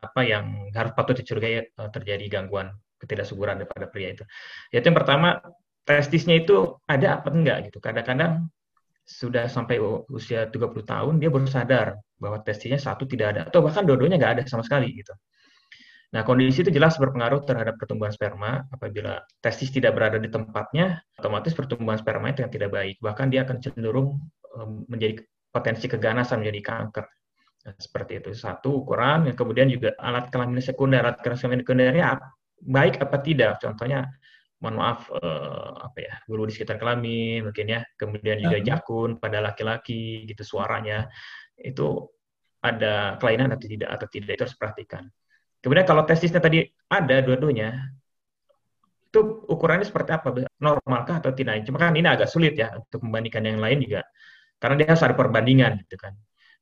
[0.00, 4.24] apa yang harus patut dicurigai uh, terjadi gangguan ketidaksuburan daripada pria itu.
[4.76, 5.40] Yaitu yang pertama
[5.88, 7.80] testisnya itu ada apa enggak gitu.
[7.80, 8.48] Kadang-kadang
[9.04, 13.84] sudah sampai usia 30 tahun dia baru sadar bahwa testisnya satu tidak ada atau bahkan
[13.84, 15.12] dua-duanya nggak ada sama sekali gitu.
[16.14, 18.62] Nah, kondisi itu jelas berpengaruh terhadap pertumbuhan sperma.
[18.70, 22.96] Apabila testis tidak berada di tempatnya, otomatis pertumbuhan sperma itu yang tidak baik.
[23.02, 24.22] Bahkan dia akan cenderung
[24.86, 25.18] menjadi
[25.50, 27.06] potensi keganasan menjadi kanker.
[27.66, 28.30] Nah, seperti itu.
[28.30, 31.02] Satu ukuran, yang kemudian juga alat kelamin sekunder.
[31.02, 32.22] Alat kelamin sekundernya
[32.62, 33.58] baik apa tidak?
[33.58, 34.06] Contohnya,
[34.62, 37.82] mohon maaf, eh, apa ya, bulu di sekitar kelamin mungkin ya.
[37.98, 38.78] Kemudian juga ya.
[38.78, 41.10] jakun pada laki-laki, gitu suaranya.
[41.58, 42.06] Itu
[42.62, 45.10] ada kelainan atau tidak atau tidak itu harus perhatikan.
[45.64, 46.60] Kemudian kalau testisnya tadi
[46.92, 47.72] ada dua-duanya,
[49.08, 50.28] itu ukurannya seperti apa?
[50.60, 51.64] Normalkah atau tidak?
[51.64, 54.04] Cuma kan ini agak sulit ya untuk membandingkan yang lain juga.
[54.60, 56.12] Karena dia harus ada perbandingan gitu kan.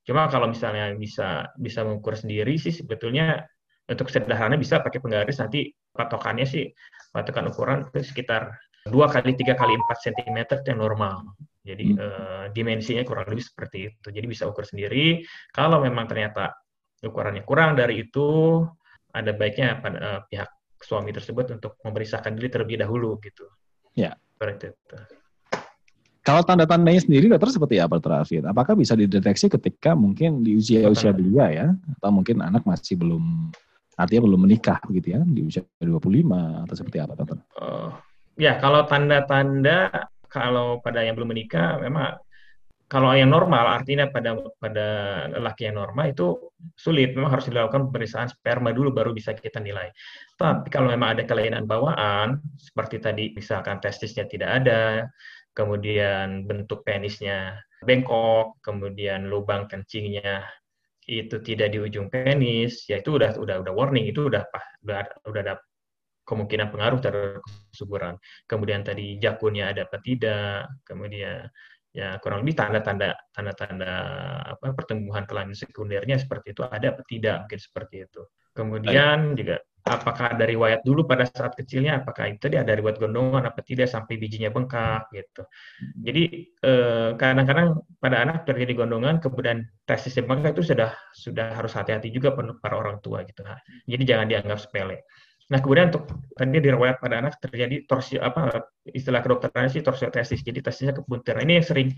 [0.06, 3.42] Cuma kalau misalnya bisa bisa mengukur sendiri sih sebetulnya
[3.90, 6.70] untuk sederhana bisa pakai penggaris nanti patokannya sih
[7.10, 8.54] patokan ukuran itu sekitar
[8.86, 11.34] dua kali tiga kali empat cm itu yang normal.
[11.62, 11.98] Jadi hmm.
[11.98, 14.08] eh, dimensinya kurang lebih seperti itu.
[14.10, 15.22] Jadi bisa ukur sendiri.
[15.54, 16.50] Kalau memang ternyata
[17.02, 18.62] ukurannya kurang dari itu,
[19.12, 20.48] ada baiknya pada uh, pihak
[20.82, 23.46] suami tersebut untuk memeriksakan diri terlebih dahulu gitu.
[23.94, 24.18] Ya.
[24.34, 24.96] Seperti itu.
[26.22, 28.46] Kalau tanda-tandanya sendiri dokter seperti apa Trafid?
[28.46, 31.66] Apakah bisa dideteksi ketika mungkin di usia-usia belia ya
[31.98, 33.50] atau mungkin anak masih belum
[33.98, 35.98] artinya belum menikah begitu ya di usia 25
[36.62, 37.38] atau seperti apa dokter?
[37.58, 37.90] Uh,
[38.38, 39.90] ya, kalau tanda-tanda
[40.30, 42.22] kalau pada yang belum menikah memang
[42.92, 44.88] kalau yang normal artinya pada pada
[45.32, 49.88] lelaki yang normal itu sulit memang harus dilakukan pemeriksaan sperma dulu baru bisa kita nilai.
[50.36, 55.08] Tapi kalau memang ada kelainan bawaan seperti tadi misalkan testisnya tidak ada,
[55.56, 60.44] kemudian bentuk penisnya bengkok, kemudian lubang kencingnya
[61.08, 64.44] itu tidak di ujung penis, ya itu udah udah udah warning itu udah
[64.84, 65.00] udah
[65.32, 65.56] udah ada
[66.28, 67.40] kemungkinan pengaruh terhadap
[67.72, 68.14] kesuburan.
[68.46, 71.48] Kemudian tadi jakunnya ada apa tidak, kemudian
[71.92, 73.92] ya kurang lebih tanda-tanda tanda-tanda
[74.56, 78.22] apa pertumbuhan kelamin sekundernya seperti itu ada apa tidak mungkin seperti itu.
[78.52, 83.44] Kemudian juga apakah ada riwayat dulu pada saat kecilnya apakah itu dia ada riwayat gondongan
[83.48, 85.42] apa tidak sampai bijinya bengkak gitu.
[86.00, 86.22] Jadi
[86.64, 92.32] eh, kadang-kadang pada anak terjadi gondongan kemudian testisnya bengkak itu sudah sudah harus hati-hati juga
[92.34, 93.46] para orang tua gitu
[93.86, 95.06] jadi jangan dianggap sepele
[95.52, 100.40] Nah, kemudian untuk tadi dirawat pada anak terjadi torsi apa istilah kedokterannya sih torsiotesis.
[100.40, 101.36] Jadi testisnya kepuntir.
[101.36, 101.88] Nah, ini yang sering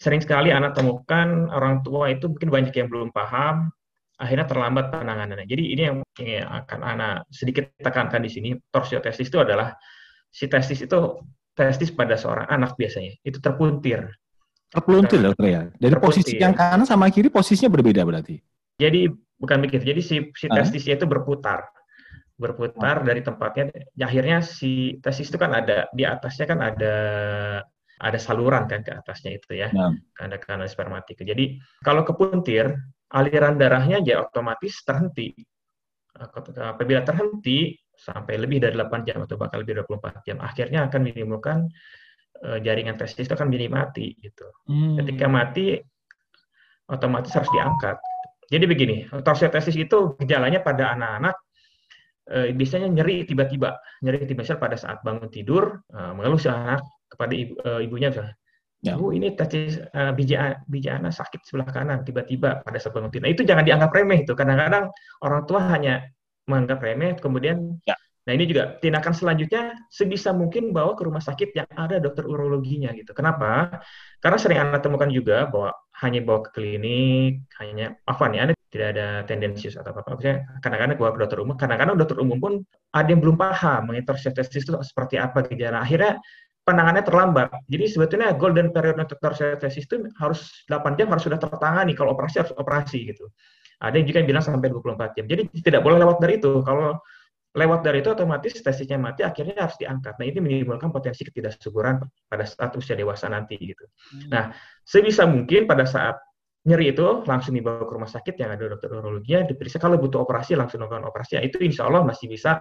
[0.00, 3.68] sering sekali anak temukan orang tua itu mungkin banyak yang belum paham,
[4.16, 5.44] akhirnya terlambat penanganannya.
[5.44, 8.48] Jadi ini yang, yang akan anak sedikit tekankan di sini.
[8.72, 9.76] Torsiotesis itu adalah
[10.32, 11.20] si testis itu
[11.52, 14.08] testis pada seorang anak biasanya itu terpuntir.
[14.72, 15.62] Terpuntir dokter ya.
[15.76, 16.24] Dari terpuntir.
[16.24, 18.40] posisi yang kanan sama kiri posisinya berbeda berarti.
[18.80, 19.84] Jadi bukan begitu.
[19.84, 21.75] Jadi si, si testisnya itu berputar
[22.36, 23.72] berputar dari tempatnya.
[23.96, 26.96] Akhirnya si tesis itu kan ada di atasnya kan ada
[27.96, 29.92] ada saluran kan ke atasnya itu ya, nah.
[30.20, 31.16] ada kanal spermatik.
[31.24, 32.76] Jadi kalau kepuntir,
[33.16, 35.32] aliran darahnya ya otomatis terhenti.
[36.56, 41.00] Apabila terhenti sampai lebih dari 8 jam atau bahkan lebih dari 24 jam, akhirnya akan
[41.08, 41.58] menimbulkan
[42.44, 44.44] uh, jaringan testis itu akan menjadi mati gitu.
[44.68, 45.00] Hmm.
[45.00, 45.80] Ketika mati,
[46.92, 47.96] otomatis harus diangkat.
[48.46, 51.34] Jadi begini, torsiotesis itu gejalanya pada anak-anak
[52.30, 57.32] eh, biasanya nyeri tiba-tiba, nyeri tiba-tiba pada saat bangun tidur, eh, mengeluh si anak kepada
[57.32, 58.34] ibu, eh, ibunya misalnya,
[58.82, 58.94] ya.
[58.98, 60.38] Bu, ini tetes uh, biji,
[60.70, 63.24] biji anak sakit sebelah kanan tiba-tiba pada saat bangun tidur.
[63.26, 64.32] Nah, itu jangan dianggap remeh itu.
[64.34, 64.90] Kadang-kadang
[65.26, 66.06] orang tua hanya
[66.46, 67.98] menganggap remeh, kemudian ya.
[68.26, 72.90] Nah ini juga tindakan selanjutnya sebisa mungkin bawa ke rumah sakit yang ada dokter urologinya
[72.90, 73.14] gitu.
[73.14, 73.78] Kenapa?
[74.18, 75.70] Karena sering anak temukan juga bahwa
[76.04, 80.20] hanya bawa ke klinik, hanya apa nih, anda tidak ada tendensius atau apa-apa.
[80.60, 82.52] Kadang-kadang bawa ke dokter umum, kadang-kadang dokter umum pun
[82.92, 85.80] ada yang belum paham mengenai torsiotesis itu seperti apa gejala.
[85.80, 86.20] Akhirnya
[86.66, 87.48] penanganannya terlambat.
[87.70, 91.96] Jadi sebetulnya golden period untuk torsiotesis itu harus 8 jam harus sudah tertangani.
[91.96, 93.30] Kalau operasi harus operasi gitu.
[93.80, 95.24] Ada yang juga yang bilang sampai 24 jam.
[95.30, 96.60] Jadi tidak boleh lewat dari itu.
[96.66, 97.00] Kalau
[97.56, 100.20] lewat dari itu otomatis testisnya mati akhirnya harus diangkat.
[100.20, 103.80] Nah ini menimbulkan potensi ketidaksuburan pada saat usia dewasa nanti gitu.
[103.82, 104.28] Hmm.
[104.28, 104.44] Nah
[104.84, 106.20] sebisa mungkin pada saat
[106.68, 110.52] nyeri itu langsung dibawa ke rumah sakit yang ada dokter urologi diperiksa kalau butuh operasi
[110.52, 111.40] langsung melakukan operasi.
[111.40, 112.60] Ya, itu insya Allah masih bisa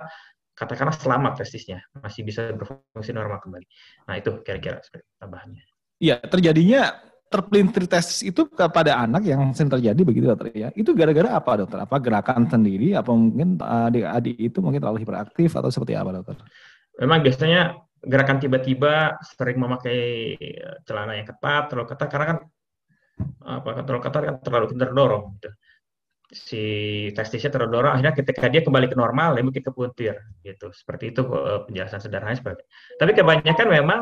[0.56, 3.68] katakanlah selamat testisnya masih bisa berfungsi normal kembali.
[4.08, 4.80] Nah itu kira-kira
[5.20, 5.68] tambahannya.
[6.00, 10.70] Iya terjadinya terpelintir tes itu kepada anak yang sering terjadi begitu dokter ya.
[10.78, 11.82] Itu gara-gara apa dokter?
[11.82, 12.94] Apa gerakan sendiri?
[12.94, 16.38] Apa mungkin adik-adik itu mungkin terlalu hiperaktif atau seperti apa dokter?
[17.02, 20.00] Memang biasanya gerakan tiba-tiba sering memakai
[20.38, 22.38] eh, celana yang ketat, terlalu ketat karena kan
[23.48, 25.50] apa terlalu ketat kan terlalu terdorong gitu.
[26.26, 26.64] Si
[27.14, 30.70] testisnya terdorong akhirnya ketika dia kembali ke normal dia mungkin kepuntir gitu.
[30.72, 32.64] Seperti itu eh, penjelasan sederhana seperti.
[33.02, 34.02] Tapi kebanyakan memang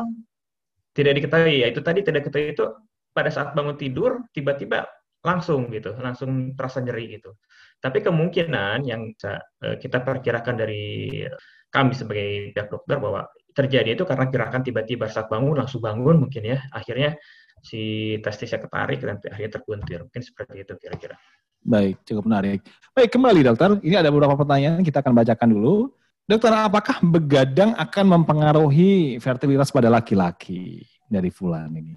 [0.94, 2.64] tidak diketahui ya itu tadi tidak diketahui itu
[3.14, 4.84] pada saat bangun tidur tiba-tiba
[5.24, 7.38] langsung gitu, langsung terasa nyeri gitu.
[7.80, 11.24] Tapi kemungkinan yang eh, kita perkirakan dari
[11.72, 13.24] kami sebagai pihak dokter bahwa
[13.54, 17.14] terjadi itu karena gerakan tiba-tiba saat bangun langsung bangun mungkin ya akhirnya
[17.62, 21.16] si testisnya ketarik dan akhirnya terkuntir mungkin seperti itu kira-kira.
[21.64, 22.60] Baik, cukup menarik.
[22.92, 23.80] Baik, kembali dokter.
[23.80, 25.88] Ini ada beberapa pertanyaan kita akan bacakan dulu.
[26.28, 31.96] Dokter, apakah begadang akan mempengaruhi fertilitas pada laki-laki dari Fulan ini?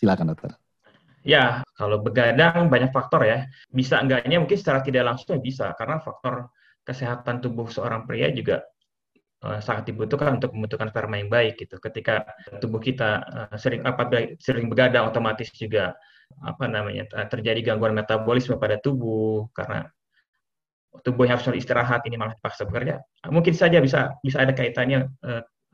[0.00, 0.56] Silakan dokter.
[1.20, 3.44] Ya, kalau begadang banyak faktor ya.
[3.68, 6.48] Bisa enggaknya mungkin secara tidak langsung ya bisa, karena faktor
[6.80, 8.64] kesehatan tubuh seorang pria juga
[9.44, 11.76] uh, sangat dibutuhkan untuk membentukkan sperma yang baik gitu.
[11.76, 12.24] Ketika
[12.56, 14.08] tubuh kita uh, sering apa
[14.40, 15.92] sering begadang otomatis juga
[16.40, 19.84] apa namanya terjadi gangguan metabolisme pada tubuh karena
[21.04, 23.02] tubuh yang harus istirahat ini malah dipaksa bekerja.
[23.28, 25.10] Mungkin saja bisa bisa ada kaitannya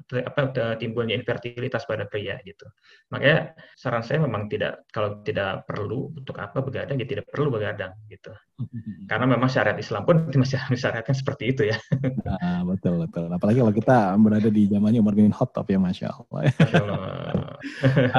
[0.07, 2.63] apa timbulnya infertilitas pada pria gitu.
[3.11, 7.91] Makanya saran saya memang tidak kalau tidak perlu untuk apa begadang ya tidak perlu begadang
[8.07, 8.31] gitu.
[9.11, 11.77] Karena memang syariat Islam pun masih syariatkan seperti itu ya.
[12.27, 13.31] Nah, betul betul.
[13.31, 16.51] Apalagi kalau kita berada di zamannya Umar bin Khattab ya masya Allah.
[16.59, 17.55] Masya Allah.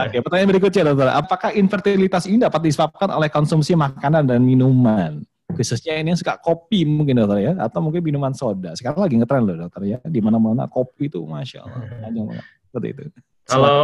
[0.08, 5.28] Oke, pertanyaan berikutnya dokter, apakah infertilitas ini dapat disebabkan oleh konsumsi makanan dan minuman?
[5.58, 7.54] Khususnya ini yang suka kopi mungkin dokter ya.
[7.58, 8.78] Atau mungkin minuman soda.
[8.78, 9.98] Sekarang lagi ngetren loh dokter ya.
[10.06, 11.82] Di mana-mana kopi itu masya Allah.
[12.06, 12.46] Panjang banget.
[12.70, 13.02] Seperti itu.
[13.48, 13.82] Kalau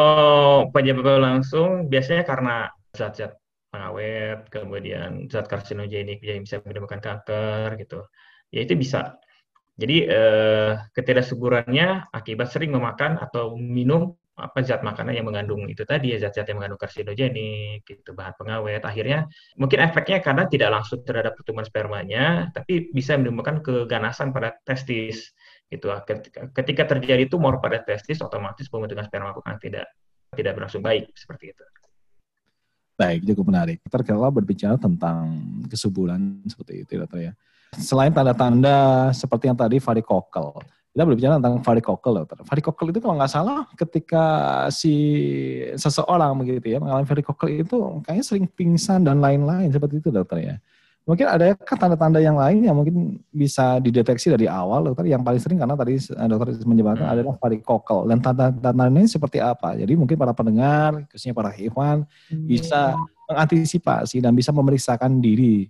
[0.76, 3.40] penyebab langsung biasanya karena zat-zat
[3.74, 8.06] pengawet kemudian zat karsinogenik yang bisa menyebabkan kanker gitu.
[8.54, 9.18] Ya itu bisa.
[9.74, 16.10] Jadi eh, ketidaksuburannya akibat sering memakan atau minum apa zat makanan yang mengandung itu tadi
[16.10, 18.82] ya zat-zat yang mengandung karsinogenik gitu bahan pengawet.
[18.82, 19.30] Akhirnya
[19.62, 25.30] mungkin efeknya karena tidak langsung terhadap pertumbuhan spermanya tapi bisa menimbulkan keganasan pada testis
[25.70, 25.94] gitu.
[26.02, 29.86] Ketika, ketika terjadi tumor pada testis otomatis pembentukan sperma akan tidak
[30.34, 31.64] tidak berlangsung baik seperti itu.
[32.98, 33.78] Baik cukup menarik.
[33.86, 35.30] Terkala berbicara tentang
[35.70, 37.34] kesuburan seperti itu dokter ya.
[37.78, 40.62] Selain tanda-tanda seperti yang tadi varikokel
[40.94, 42.38] kita berbicara tentang varikokel dokter.
[42.46, 44.26] Varikokel itu kalau nggak salah ketika
[44.70, 44.94] si
[45.74, 50.56] seseorang begitu ya mengalami varikokel itu kayaknya sering pingsan dan lain-lain seperti itu dokter ya.
[51.04, 55.10] Mungkin ada tanda-tanda yang lain yang mungkin bisa dideteksi dari awal dokter.
[55.10, 57.14] Yang paling sering karena tadi eh, dokter menyebutkan hmm.
[57.18, 59.74] adalah varikokel dan tanda-tanda ini seperti apa.
[59.74, 62.46] Jadi mungkin para pendengar, khususnya para hewan hmm.
[62.46, 62.96] bisa
[63.28, 65.68] mengantisipasi dan bisa memeriksakan diri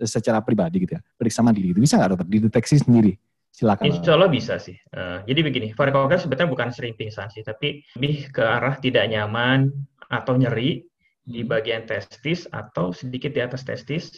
[0.00, 1.02] secara pribadi gitu ya.
[1.14, 3.14] Periksa mandiri itu bisa nggak dokter dideteksi sendiri?
[3.54, 3.86] Silakan.
[3.86, 4.74] Insya Allah bisa sih.
[4.90, 9.70] Uh, jadi begini, varikokel sebetulnya bukan sering pingsan sih, tapi lebih ke arah tidak nyaman
[10.10, 10.82] atau nyeri
[11.22, 14.10] di bagian testis atau sedikit di atas testis,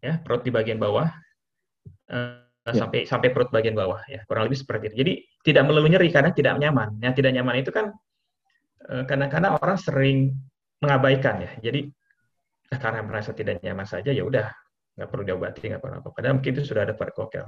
[0.00, 1.12] ya perut di bagian bawah
[2.08, 2.72] uh, ya.
[2.72, 4.96] sampai sampai perut bagian bawah ya kurang lebih seperti itu.
[5.04, 5.12] Jadi
[5.44, 6.96] tidak melulu nyeri karena tidak nyaman.
[7.04, 7.92] Yang tidak nyaman itu kan
[8.88, 10.40] uh, kadang-kadang orang sering
[10.80, 11.52] mengabaikan ya.
[11.60, 11.92] Jadi
[12.72, 14.48] karena merasa tidak nyaman saja ya udah
[14.94, 16.08] nggak perlu diobati, nggak perlu apa.
[16.14, 17.44] Padahal mungkin itu sudah ada varikokel.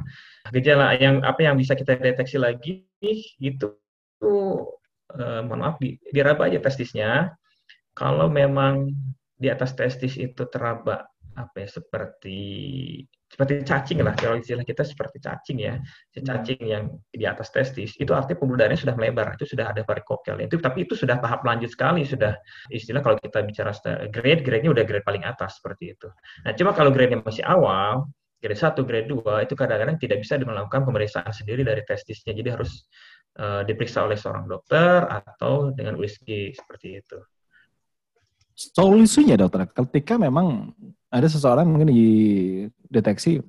[0.51, 2.87] Gejala yang apa yang bisa kita deteksi lagi
[3.39, 3.67] itu
[5.15, 7.35] eh, mohon maaf di, diraba aja testisnya.
[7.97, 8.93] Kalau memang
[9.37, 11.07] di atas testis itu teraba
[11.37, 12.41] apa ya seperti
[13.27, 14.15] seperti cacing lah.
[14.17, 15.77] Kalau istilah kita seperti cacing ya.
[15.77, 16.25] Hmm.
[16.25, 20.41] cacing yang di atas testis itu artinya pembuluh darahnya sudah melebar itu sudah ada varikokel
[20.41, 22.33] itu tapi itu sudah tahap lanjut sekali sudah
[22.73, 23.77] istilah kalau kita bicara
[24.09, 26.09] grade grade-nya udah grade paling atas seperti itu.
[26.49, 28.09] Nah cuma kalau grade-nya masih awal
[28.41, 32.33] grade 1, grade 2 itu kadang-kadang tidak bisa melakukan pemeriksaan sendiri dari testisnya.
[32.37, 32.87] Jadi harus
[33.41, 37.19] uh, diperiksa oleh seorang dokter atau dengan USG seperti itu
[38.57, 40.73] solusinya dokter ketika memang
[41.13, 43.45] ada seseorang mungkin dideteksi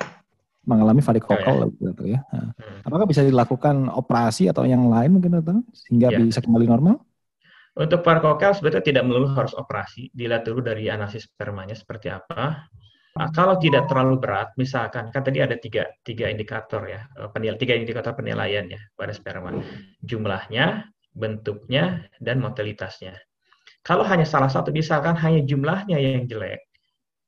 [0.67, 1.89] mengalami varikokel oh, ya.
[1.95, 2.19] gitu ya.
[2.27, 2.83] Nah, hmm.
[2.83, 6.19] Apakah bisa dilakukan operasi atau yang lain mungkin dokter sehingga ya.
[6.19, 6.99] bisa kembali normal?
[7.77, 12.67] Untuk varikokel sebetulnya tidak melulu harus operasi, dilihat dulu dari analisis spermanya seperti apa.
[13.17, 17.57] Nah, kalau tidak terlalu berat, misalkan kan tadi ada tiga, tiga indikator ya, eh, penil,
[17.57, 19.57] tiga indikator penilaian ya pada sperma,
[20.05, 23.17] jumlahnya, bentuknya, dan motilitasnya.
[23.87, 26.67] Kalau hanya salah satu, misalkan hanya jumlahnya yang jelek,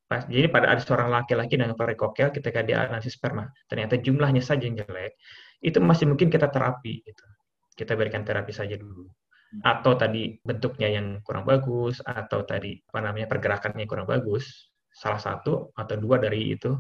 [0.10, 4.76] jadi pada ada seorang laki-laki dengan varikokel ketika dia analisis sperma, ternyata jumlahnya saja yang
[4.76, 5.16] jelek,
[5.64, 7.06] itu masih mungkin kita terapi.
[7.06, 7.26] Gitu.
[7.78, 9.08] Kita berikan terapi saja dulu.
[9.62, 15.72] Atau tadi bentuknya yang kurang bagus, atau tadi apa namanya pergerakannya kurang bagus, salah satu
[15.78, 16.74] atau dua dari itu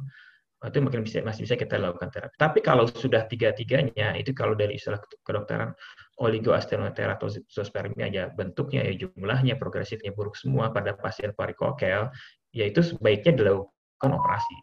[0.59, 2.35] itu mungkin bisa, masih bisa kita lakukan terapi.
[2.35, 5.71] Tapi kalau sudah tiga-tiganya, itu kalau dari istilah kedokteran
[6.19, 12.11] oligoasteroteratozoospermia aja bentuknya ya jumlahnya progresifnya buruk semua pada pasien varikokel,
[12.51, 14.55] ya itu sebaiknya dilakukan operasi.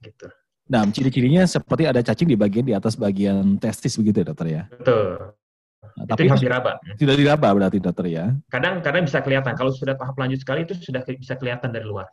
[0.00, 0.26] Gitu.
[0.66, 4.62] Nah, ciri-cirinya seperti ada cacing di bagian di atas bagian testis begitu ya dokter ya?
[4.70, 5.34] Betul.
[5.86, 6.72] Nah, itu tapi harus diraba.
[6.98, 8.24] tidak diraba berarti dokter ya?
[8.50, 9.54] Kadang kadang bisa kelihatan.
[9.54, 12.10] Kalau sudah tahap lanjut sekali itu sudah bisa kelihatan dari luar.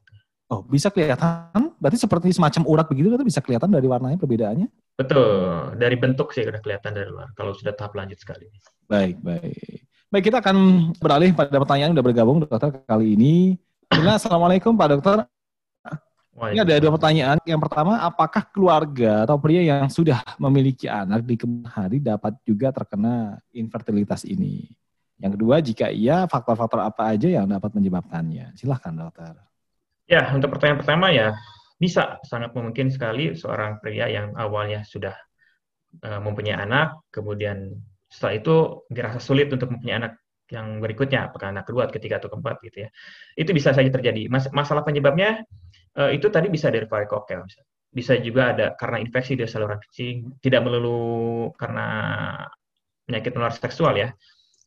[0.53, 1.73] Oh, bisa kelihatan?
[1.81, 4.69] Berarti seperti semacam urat begitu dokter bisa kelihatan dari warnanya perbedaannya?
[4.93, 5.73] Betul.
[5.77, 7.34] Dari bentuk sih sudah kelihatan dari luar.
[7.34, 8.45] Kalau sudah tahap lanjut sekali.
[8.86, 9.89] Baik, baik.
[10.13, 10.58] Baik, kita akan
[11.01, 13.58] beralih pada pertanyaan yang sudah bergabung dokter kali ini.
[13.89, 15.17] Bismillah, Assalamualaikum Pak Dokter.
[16.34, 17.38] Ini ada dua pertanyaan.
[17.45, 22.69] Yang pertama, apakah keluarga atau pria yang sudah memiliki anak di kemudian hari dapat juga
[22.69, 24.69] terkena infertilitas ini?
[25.17, 28.53] Yang kedua, jika iya, faktor-faktor apa aja yang dapat menyebabkannya?
[28.58, 29.34] Silahkan dokter.
[30.06, 31.38] Ya, untuk pertanyaan pertama ya
[31.84, 35.15] bisa sangat mungkin sekali seorang pria yang awalnya sudah
[36.08, 37.76] eh, mempunyai anak, kemudian
[38.08, 38.56] setelah itu
[38.88, 40.13] dirasa sulit untuk mempunyai anak
[40.48, 42.89] yang berikutnya, apakah anak kedua, ketiga atau keempat gitu ya.
[43.36, 44.32] Itu bisa saja terjadi.
[44.32, 45.43] Mas- masalah penyebabnya
[46.00, 47.43] eh, itu tadi bisa dari varikokel,
[47.91, 51.88] bisa juga ada karena infeksi di saluran kencing, tidak melulu karena
[53.04, 54.10] penyakit menular seksual ya,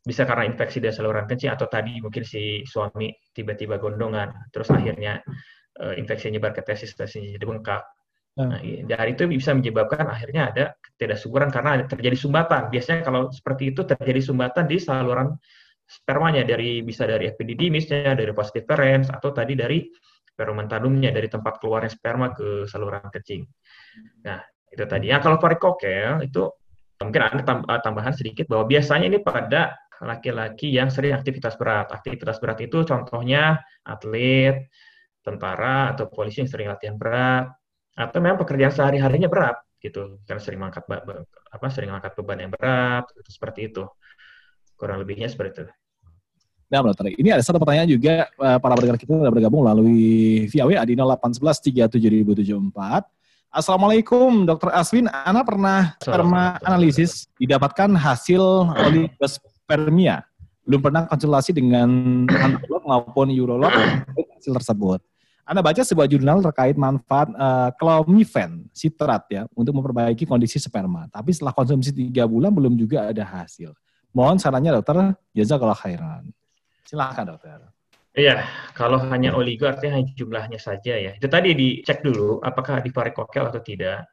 [0.07, 5.19] bisa karena infeksi di saluran kencing atau tadi mungkin si suami tiba-tiba gondongan terus akhirnya
[5.83, 7.83] eh, infeksi nyebar ke testis testisnya jadi bengkak.
[8.37, 8.53] Hmm.
[8.53, 12.69] Nah, i- dari itu bisa menyebabkan akhirnya ada ketidaksuburan karena ada terjadi sumbatan.
[12.69, 15.33] Biasanya kalau seperti itu terjadi sumbatan di saluran
[15.87, 18.67] spermanya dari bisa dari epididymisnya, dari positive
[19.09, 19.87] atau tadi dari
[20.37, 23.49] fermentadumnya dari tempat keluarnya sperma ke saluran kencing.
[24.29, 25.09] Nah, itu tadi.
[25.09, 26.45] Ya kalau varikokel itu
[27.01, 31.89] mungkin ada eh, tambahan sedikit bahwa biasanya ini pada laki-laki yang sering aktivitas berat.
[31.89, 34.69] Aktivitas berat itu contohnya atlet,
[35.27, 37.51] tentara atau polisi yang sering latihan berat
[37.99, 40.87] atau memang pekerjaan sehari-harinya berat gitu karena sering mengangkat
[41.51, 43.83] apa sering angkat beban yang berat gitu, seperti itu
[44.79, 45.75] kurang lebihnya seperti itu
[46.67, 50.51] Nah, dokter, ini ada satu pertanyaan juga eh, para pendengar kita yang sudah bergabung melalui
[50.51, 51.62] via WA di 0811
[53.55, 55.07] Assalamualaikum, Dokter Aswin.
[55.09, 58.43] Ana pernah sperma analisis didapatkan hasil
[58.75, 60.27] oligospermia.
[60.67, 61.89] Belum pernah konsultasi dengan
[62.27, 63.71] antropolog maupun urolog
[64.37, 64.99] hasil tersebut.
[65.47, 71.07] Anda baca sebuah jurnal terkait manfaat eh, clomifen sitrat ya untuk memperbaiki kondisi sperma.
[71.07, 73.71] Tapi setelah konsumsi tiga bulan belum juga ada hasil.
[74.11, 76.35] Mohon sarannya dokter, jazakallah khairan.
[76.83, 77.63] Silahkan dokter.
[78.17, 81.13] Iya, kalau hanya oligo artinya hanya jumlahnya saja ya.
[81.15, 84.09] Itu tadi dicek dulu apakah di varikokel atau tidak.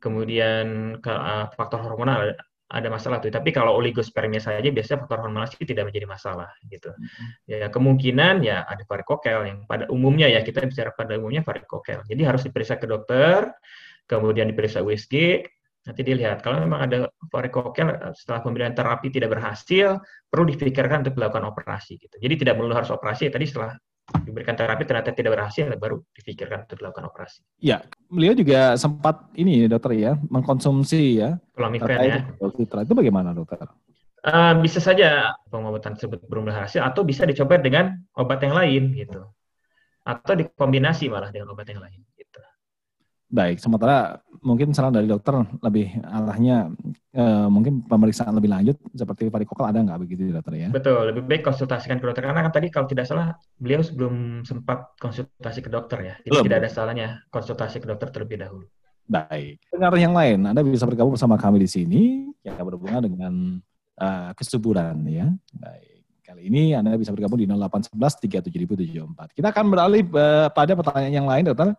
[0.00, 2.34] Kemudian ke- uh, faktor hormonal
[2.74, 3.30] ada, masalah tuh.
[3.30, 6.90] Tapi kalau oligospermia saja biasanya faktor hormonal sih tidak menjadi masalah gitu.
[7.46, 12.02] Ya kemungkinan ya ada varikokel yang pada umumnya ya kita bicara pada umumnya varikokel.
[12.04, 13.54] Jadi harus diperiksa ke dokter,
[14.10, 15.46] kemudian diperiksa USG,
[15.84, 16.98] nanti dilihat kalau memang ada
[17.30, 22.16] varikokel eh, setelah pemberian terapi tidak berhasil, perlu difikirkan untuk dilakukan operasi gitu.
[22.18, 23.76] Jadi tidak perlu harus operasi, tadi setelah
[24.24, 27.40] diberikan terapi ternyata tidak berhasil, baru difikirkan untuk dilakukan operasi.
[27.60, 32.50] Ya, beliau juga sempat ini dokter ya mengkonsumsi ya terkait ya.
[32.52, 33.64] sitrat itu bagaimana dokter?
[34.24, 39.20] Eh, bisa saja pengobatan tersebut belum berhasil atau bisa dicoba dengan obat yang lain gitu.
[40.04, 42.00] Atau dikombinasi malah dengan obat yang lain.
[43.34, 46.70] Baik, sementara mungkin saran dari dokter lebih arahnya
[47.10, 50.68] eh, mungkin pemeriksaan lebih lanjut seperti varikokel ada nggak begitu dokter ya?
[50.70, 54.94] Betul, lebih baik konsultasikan ke dokter karena kan tadi kalau tidak salah beliau sebelum sempat
[55.02, 56.14] konsultasi ke dokter ya.
[56.22, 56.44] Jadi Belum.
[56.46, 58.70] tidak ada salahnya konsultasi ke dokter terlebih dahulu.
[59.10, 59.66] Baik.
[59.66, 62.02] Dengar yang lain, Anda bisa bergabung bersama kami di sini
[62.46, 63.34] yang berhubungan dengan
[63.98, 65.26] eh, kesuburan ya.
[65.58, 66.06] Baik.
[66.24, 69.36] Kali ini Anda bisa bergabung di 0811 37774.
[69.36, 71.74] Kita akan beralih eh, pada pertanyaan yang lain, dokter.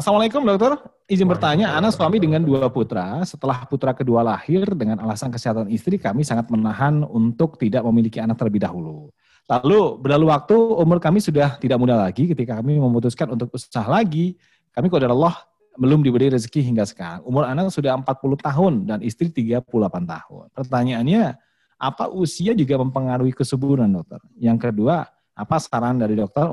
[0.00, 0.80] Assalamualaikum dokter,
[1.12, 3.20] izin bertanya, Ana suami dengan dua putra.
[3.20, 8.40] Setelah putra kedua lahir dengan alasan kesehatan istri, kami sangat menahan untuk tidak memiliki anak
[8.40, 9.12] terlebih dahulu.
[9.44, 14.40] Lalu berlalu waktu, umur kami sudah tidak muda lagi ketika kami memutuskan untuk usaha lagi.
[14.72, 15.36] Kami kepada Allah
[15.76, 17.20] belum diberi rezeki hingga sekarang.
[17.28, 20.48] Umur anak sudah 40 tahun dan istri 38 tahun.
[20.56, 21.36] Pertanyaannya,
[21.76, 24.24] apa usia juga mempengaruhi kesuburan dokter?
[24.40, 25.04] Yang kedua,
[25.36, 26.48] apa saran dari dokter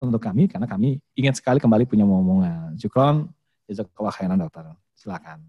[0.00, 2.74] untuk kami karena kami ingin sekali kembali punya momongan.
[2.76, 3.30] Syukron,
[3.68, 4.66] jazakallah khairan dokter.
[4.94, 5.44] Silakan.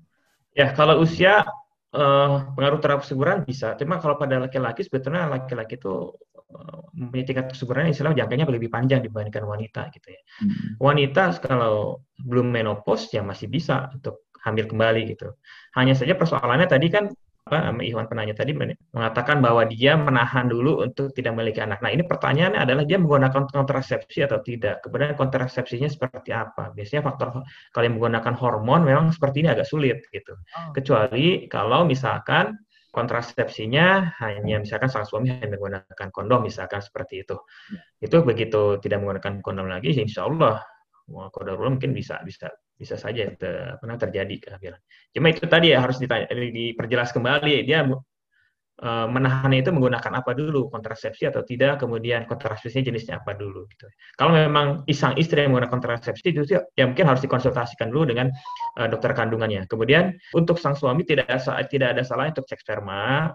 [0.55, 1.43] Ya, kalau usia
[1.91, 3.75] eh, pengaruh terhadap kesuburan bisa.
[3.79, 6.15] Cuma kalau pada laki-laki sebetulnya laki-laki itu
[6.51, 10.21] eh, mempunyai tingkat kesuburan istilah jangkanya lebih panjang dibandingkan wanita gitu ya.
[10.43, 10.79] Hmm.
[10.79, 15.35] Wanita kalau belum menopause ya masih bisa untuk hamil kembali gitu.
[15.73, 17.09] Hanya saja persoalannya tadi kan
[17.45, 18.57] apa Iwan penanya tadi
[18.89, 21.77] mengatakan bahwa dia menahan dulu untuk tidak memiliki anak.
[21.77, 24.81] Nah, ini pertanyaannya adalah dia menggunakan kontrasepsi atau tidak.
[24.81, 26.73] Kemudian kontrasepsinya seperti apa?
[26.73, 30.33] Biasanya faktor kalau yang menggunakan hormon memang seperti ini agak sulit gitu.
[30.33, 30.73] Oh.
[30.73, 32.57] Kecuali kalau misalkan
[32.89, 37.37] kontrasepsinya hanya misalkan sang suami hanya menggunakan kondom misalkan seperti itu.
[38.01, 38.09] Ya.
[38.09, 40.65] Itu begitu tidak menggunakan kondom lagi, insya Allah
[41.05, 44.81] kodarullah mungkin bisa bisa bisa saja ter, pernah terjadi kehamilan.
[45.15, 50.67] Cuma itu tadi ya harus ditanya, diperjelas kembali dia e, menahannya itu menggunakan apa dulu
[50.67, 53.87] kontrasepsi atau tidak, kemudian kontrasepsinya jenisnya apa dulu gitu.
[54.19, 56.43] Kalau memang isang istri yang menggunakan kontrasepsi itu
[56.75, 58.27] ya mungkin harus dikonsultasikan dulu dengan
[58.75, 59.71] e, dokter kandungannya.
[59.71, 63.31] Kemudian untuk sang suami tidak ada tidak ada salah untuk cek sperma,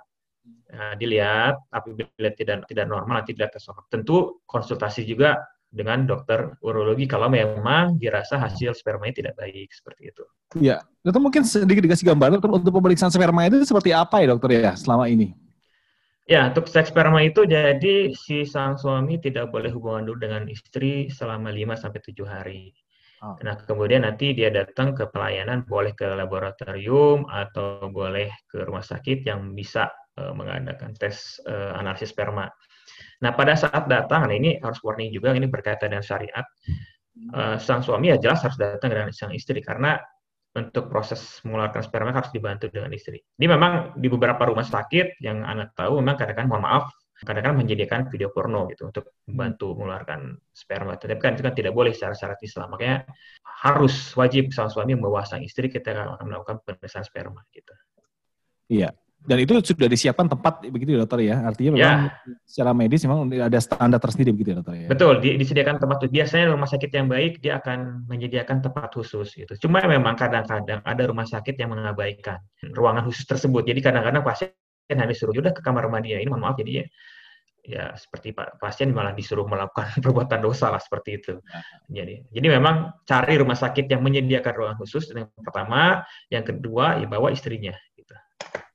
[0.70, 3.90] Nah, dilihat apabila tidak tidak normal tidak tersorot.
[3.90, 10.24] Tentu konsultasi juga dengan dokter urologi kalau memang dirasa hasil spermanya tidak baik seperti itu.
[10.58, 14.50] Iya, dokter mungkin sedikit dikasih gambar dokter untuk pemeriksaan sperma itu seperti apa ya dokter
[14.58, 15.30] ya selama ini?
[16.30, 21.10] Ya, untuk seks sperma itu jadi si sang suami tidak boleh hubungan dulu dengan istri
[21.10, 22.62] selama 5 sampai 7 hari.
[23.20, 23.34] Oh.
[23.42, 29.26] Nah, kemudian nanti dia datang ke pelayanan boleh ke laboratorium atau boleh ke rumah sakit
[29.26, 29.90] yang bisa
[30.22, 32.46] uh, mengadakan tes uh, analisis sperma.
[33.20, 36.44] Nah, pada saat datang, nah ini harus warning juga, ini berkaitan dengan syariat.
[37.36, 39.98] Uh, sang suami ya jelas harus datang dengan sang istri karena
[40.56, 43.20] untuk proses mengeluarkan sperma harus dibantu dengan istri.
[43.20, 46.84] Ini memang di beberapa rumah sakit yang anak tahu memang kadang-kadang mohon maaf
[47.20, 50.96] kadang-kadang menyediakan video porno gitu untuk membantu mengeluarkan sperma.
[50.96, 52.72] Tapi kan itu kan tidak boleh secara syarat Islam.
[52.72, 53.04] Makanya
[53.44, 57.74] harus wajib sang suami membawa sang istri ketika melakukan pemeriksaan sperma gitu.
[58.72, 58.96] Iya.
[59.20, 61.36] Dan itu sudah disiapkan tempat begitu ya dokter ya?
[61.44, 62.08] Artinya memang ya.
[62.48, 64.88] secara medis memang ada standar tersendiri begitu ya dokter ya?
[64.88, 69.68] Betul, di, disediakan tempat biasanya rumah sakit yang baik dia akan menyediakan tempat khusus gitu.
[69.68, 72.40] Cuma memang kadang-kadang ada rumah sakit yang mengabaikan
[72.72, 73.68] ruangan khusus tersebut.
[73.68, 74.56] Jadi kadang-kadang pasien
[74.90, 76.84] hanya disuruh udah ke kamar mandi ini mohon maaf jadi ya,
[77.60, 81.34] ya seperti pasien malah disuruh melakukan perbuatan dosa lah seperti itu.
[81.92, 86.02] Jadi jadi memang cari rumah sakit yang menyediakan ruangan khusus yang pertama,
[86.32, 87.76] yang kedua ya bawa istrinya.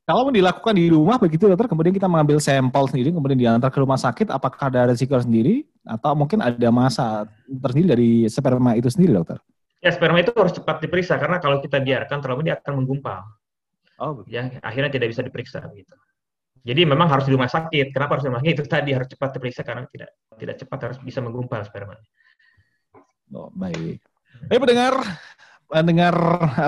[0.06, 3.97] Kalau dilakukan di rumah begitu dokter, kemudian kita mengambil sampel sendiri, kemudian diantar ke rumah
[3.97, 9.41] sakit, apakah ada resiko sendiri atau mungkin ada masa tersendiri dari sperma itu sendiri dokter?
[9.82, 13.26] Ya sperma itu harus cepat diperiksa karena kalau kita biarkan terlalu dia akan menggumpal.
[13.97, 15.95] Oh, ya akhirnya tidak bisa diperiksa gitu.
[16.62, 17.89] Jadi memang harus di rumah sakit.
[17.89, 18.53] Kenapa harus di rumah sakit?
[18.62, 21.97] Itu tadi harus cepat diperiksa karena tidak tidak cepat harus bisa menggumpal sperma.
[23.34, 24.06] Oh, baik.
[24.53, 24.93] Baik pendengar,
[25.66, 26.16] pendengar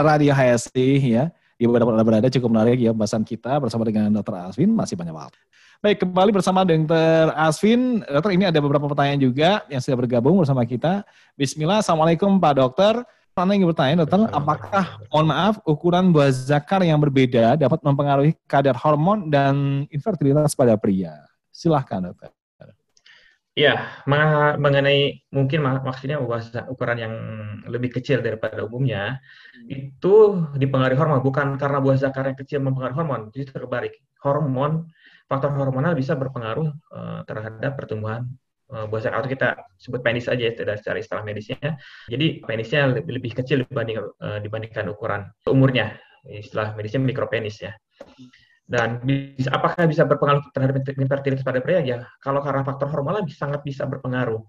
[0.02, 4.38] radio HSI ya di beberapa berada cukup menarik ya bahasan kita bersama dengan Dr.
[4.38, 5.38] Aswin masih banyak waktu.
[5.78, 7.34] Baik, kembali bersama Dr.
[7.34, 8.02] Aswin.
[8.06, 11.06] Dokter, ini ada beberapa pertanyaan juga yang sudah bergabung bersama kita.
[11.38, 12.94] Bismillah, Assalamualaikum Pak Dokter.
[13.38, 18.74] Anda ingin bertanya, dokter, apakah, mohon maaf, ukuran buah zakar yang berbeda dapat mempengaruhi kadar
[18.74, 21.14] hormon dan infertilitas pada pria?
[21.54, 22.34] Silahkan, dokter.
[23.58, 27.14] Ya, mengenai mungkin maksudnya ukuran yang
[27.66, 29.66] lebih kecil daripada umumnya, hmm.
[29.74, 30.14] itu
[30.54, 33.98] dipengaruhi hormon, bukan karena buah zakar yang kecil mempengaruhi hormon, justru terbalik.
[34.22, 34.86] Hormon,
[35.26, 38.30] faktor hormonal bisa berpengaruh uh, terhadap pertumbuhan
[38.70, 39.50] uh, buah zakar atau kita
[39.82, 41.82] sebut penis saja tidak secara istilah medisnya.
[42.14, 45.98] Jadi penisnya lebih, lebih kecil dibanding uh, dibandingkan ukuran umurnya,
[46.30, 47.74] istilah medisnya mikropenis ya.
[48.68, 51.80] Dan bisa, apakah bisa berpengaruh terhadap infertilitas pada pria?
[51.80, 54.44] Ya, kalau karena faktor hormonal sangat bisa berpengaruh.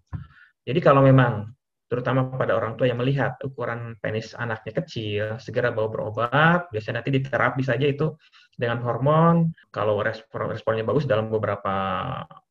[0.66, 1.54] Jadi kalau memang
[1.88, 6.66] terutama pada orang tua yang melihat ukuran penis anaknya kecil, segera bawa berobat.
[6.74, 8.18] Biasanya nanti diterapi saja itu
[8.58, 9.54] dengan hormon.
[9.70, 11.74] Kalau respon responnya bagus dalam beberapa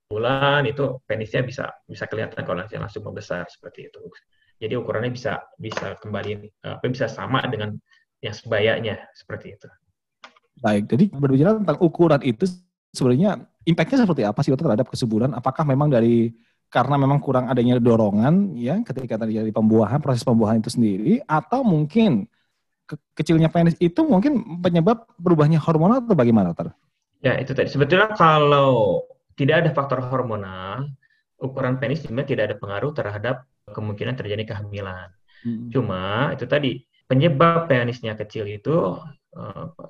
[0.07, 4.07] bulan itu penisnya bisa bisa kelihatan kalau langsung langsung membesar seperti itu.
[4.57, 7.76] Jadi ukurannya bisa bisa kembali apa bisa sama dengan
[8.24, 9.68] yang sebayanya seperti itu.
[10.58, 12.49] Baik, jadi berbicara tentang ukuran itu
[12.89, 15.38] sebenarnya impact-nya seperti apa sih terhadap kesuburan?
[15.38, 16.34] Apakah memang dari
[16.68, 22.28] karena memang kurang adanya dorongan ya ketika terjadi pembuahan proses pembuahan itu sendiri atau mungkin
[22.88, 26.76] ke kecilnya penis itu mungkin penyebab berubahnya hormonal atau bagaimana dokter?
[27.24, 29.03] Ya itu tadi sebetulnya kalau
[29.39, 30.91] tidak ada faktor hormonal
[31.39, 33.36] ukuran penis sebenarnya tidak ada pengaruh terhadap
[33.72, 35.12] kemungkinan terjadi kehamilan.
[35.43, 35.70] Hmm.
[35.72, 38.97] Cuma itu tadi penyebab penisnya kecil itu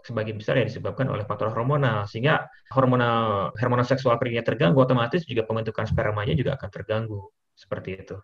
[0.03, 5.47] sebagian besar yang disebabkan oleh faktor hormonal sehingga hormonal hormonal seksual pria terganggu otomatis juga
[5.47, 8.17] pembentukan spermanya juga akan terganggu seperti itu.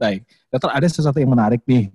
[0.00, 1.94] Baik, dokter ada sesuatu yang menarik nih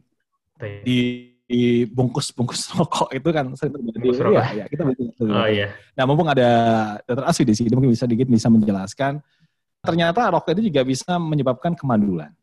[0.55, 0.81] Baik.
[0.87, 0.99] di
[1.47, 4.07] di bungkus-bungkus rokok itu kan sering terjadi.
[4.31, 4.83] Iya, ya, kita
[5.23, 5.71] Oh iya.
[5.95, 6.49] Nah, mumpung ada
[7.07, 9.23] dokter Aswi di sini mungkin bisa sedikit bisa menjelaskan
[9.79, 12.35] ternyata rokok itu juga bisa menyebabkan kemandulan.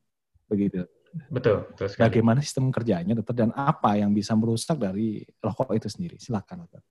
[0.48, 0.88] Begitu.
[1.30, 2.10] Betul, betul sekali.
[2.10, 6.18] Bagaimana sistem kerjanya dokter dan apa yang bisa merusak dari rokok itu sendiri?
[6.18, 6.82] Silakan dokter.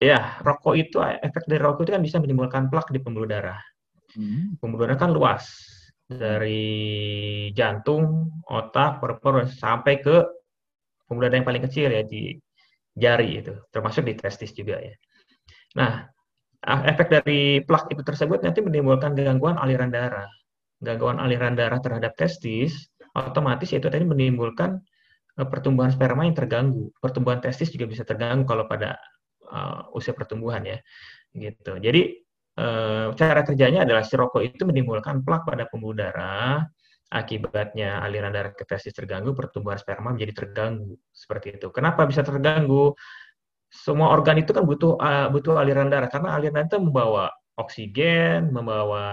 [0.00, 3.60] Ya, rokok itu efek dari rokok itu kan bisa menimbulkan plak di pembuluh darah.
[4.16, 4.56] Hmm.
[4.60, 5.48] Pembuluh darah kan luas
[6.04, 10.16] dari jantung, otak, paru-paru sampai ke
[11.08, 12.36] pembuluh darah yang paling kecil ya di
[12.98, 14.92] jari itu, termasuk di testis juga ya.
[15.78, 16.04] Nah,
[16.66, 20.28] efek dari plak itu tersebut nanti menimbulkan gangguan aliran darah.
[20.82, 24.78] Gangguan aliran darah terhadap testis otomatis itu tadi menimbulkan
[25.38, 26.92] eh, pertumbuhan sperma yang terganggu.
[26.98, 28.98] Pertumbuhan testis juga bisa terganggu kalau pada
[29.50, 30.78] uh, usia pertumbuhan ya
[31.34, 32.02] gitu jadi
[32.58, 36.66] uh, cara kerjanya adalah si rokok itu menimbulkan plak pada pembuluh darah
[37.10, 42.94] akibatnya aliran darah ke testis terganggu pertumbuhan sperma menjadi terganggu seperti itu kenapa bisa terganggu
[43.70, 47.30] semua organ itu kan butuh uh, butuh aliran darah karena aliran darah itu membawa
[47.60, 49.04] oksigen, membawa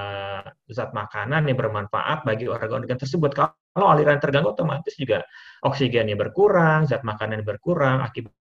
[0.71, 3.35] zat makanan yang bermanfaat bagi organ-organ tersebut.
[3.35, 3.51] Kalau
[3.85, 5.21] aliran terganggu, otomatis juga
[5.61, 8.33] oksigennya berkurang, zat makanan berkurang, akibat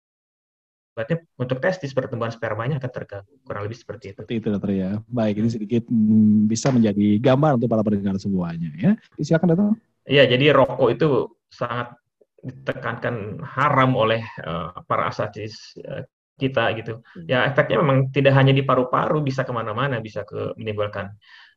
[0.94, 3.34] Berarti untuk testis pertumbuhan spermanya akan terganggu.
[3.42, 4.22] Kurang lebih seperti itu.
[4.22, 4.90] Seperti itu dokter ya.
[5.10, 8.94] Baik, ini sedikit mm, bisa menjadi gambar untuk para pendengar semuanya ya.
[9.18, 9.66] Silakan dokter.
[10.06, 11.98] Iya, jadi rokok itu sangat
[12.46, 16.06] ditekankan haram oleh uh, para asatis uh,
[16.38, 17.02] kita gitu.
[17.26, 21.10] Ya efeknya memang tidak hanya di paru-paru, bisa ke mana-mana, bisa ke menimbulkan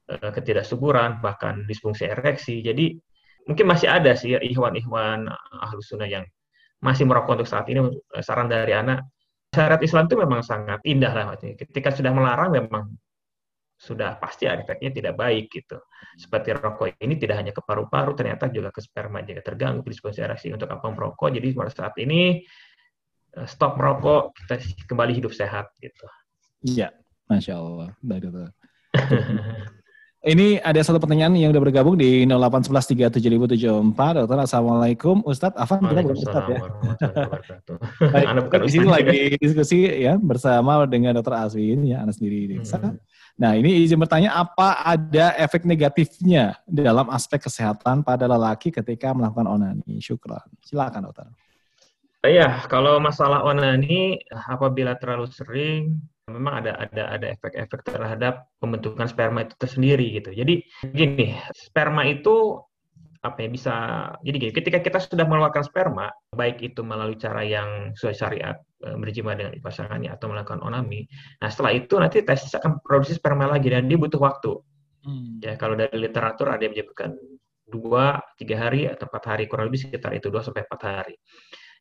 [0.10, 2.66] uh, ketidaksuburan, bahkan disfungsi ereksi.
[2.66, 2.98] Jadi
[3.48, 5.26] mungkin masih ada sih ya, ihwan-ihwan
[5.64, 6.28] ahlus sunnah yang
[6.84, 7.82] masih merokok untuk saat ini.
[8.22, 9.08] Saran dari anak
[9.50, 12.92] syariat Islam itu memang sangat indah lah Ketika sudah melarang memang
[13.78, 15.78] sudah pasti efeknya tidak baik gitu.
[16.18, 20.50] Seperti rokok ini tidak hanya ke paru-paru, ternyata juga ke sperma juga terganggu disposisi reaksi
[20.50, 21.30] untuk apa merokok.
[21.30, 22.42] Jadi pada saat ini
[23.38, 24.58] eh, stop merokok, kita
[24.90, 26.10] kembali hidup sehat gitu.
[26.66, 26.90] Iya,
[27.30, 27.90] masya Allah.
[28.02, 28.34] Baik.
[30.26, 33.94] Ini ada satu pertanyaan yang udah bergabung di 081137074.
[33.94, 35.22] Dokter, Assalamualaikum.
[35.22, 36.62] Ustadz, Afan kita Ustadz ya.
[38.18, 42.58] Baik, bukan di sini lagi diskusi ya bersama dengan Dokter Aswin ya, anak sendiri di
[42.58, 42.82] desa.
[42.82, 42.98] Hmm.
[43.38, 49.46] Nah, ini izin bertanya apa ada efek negatifnya dalam aspek kesehatan pada lelaki ketika melakukan
[49.46, 50.02] onani?
[50.02, 50.42] Syukran.
[50.66, 51.30] Silakan, Dokter.
[52.26, 59.48] Iya, kalau masalah onani apabila terlalu sering memang ada ada ada efek-efek terhadap pembentukan sperma
[59.48, 60.36] itu tersendiri gitu.
[60.36, 60.60] Jadi
[60.92, 62.60] gini, sperma itu
[63.24, 63.74] apa ya bisa
[64.22, 68.94] jadi gini, ketika kita sudah mengeluarkan sperma, baik itu melalui cara yang sesuai syariat e,
[68.94, 71.04] berjima dengan pasangannya atau melakukan onami,
[71.42, 74.54] nah setelah itu nanti testis akan produksi sperma lagi dan dia butuh waktu.
[75.02, 75.42] Hmm.
[75.42, 77.18] Ya kalau dari literatur ada yang menyebutkan
[77.68, 81.16] dua tiga hari atau empat hari kurang lebih sekitar itu dua sampai empat hari.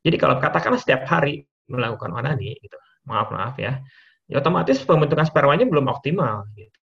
[0.03, 3.82] Jadi kalau katakanlah setiap hari melakukan onani, gitu, maaf maaf ya,
[4.26, 6.46] ya otomatis pembentukan spermanya belum optimal.
[6.54, 6.78] Gitu.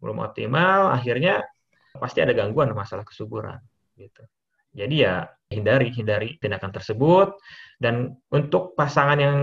[0.00, 1.44] Belum optimal, akhirnya
[1.96, 3.60] pasti ada gangguan masalah kesuburan.
[3.96, 4.22] Gitu.
[4.74, 7.38] Jadi ya hindari hindari tindakan tersebut
[7.78, 9.36] dan untuk pasangan yang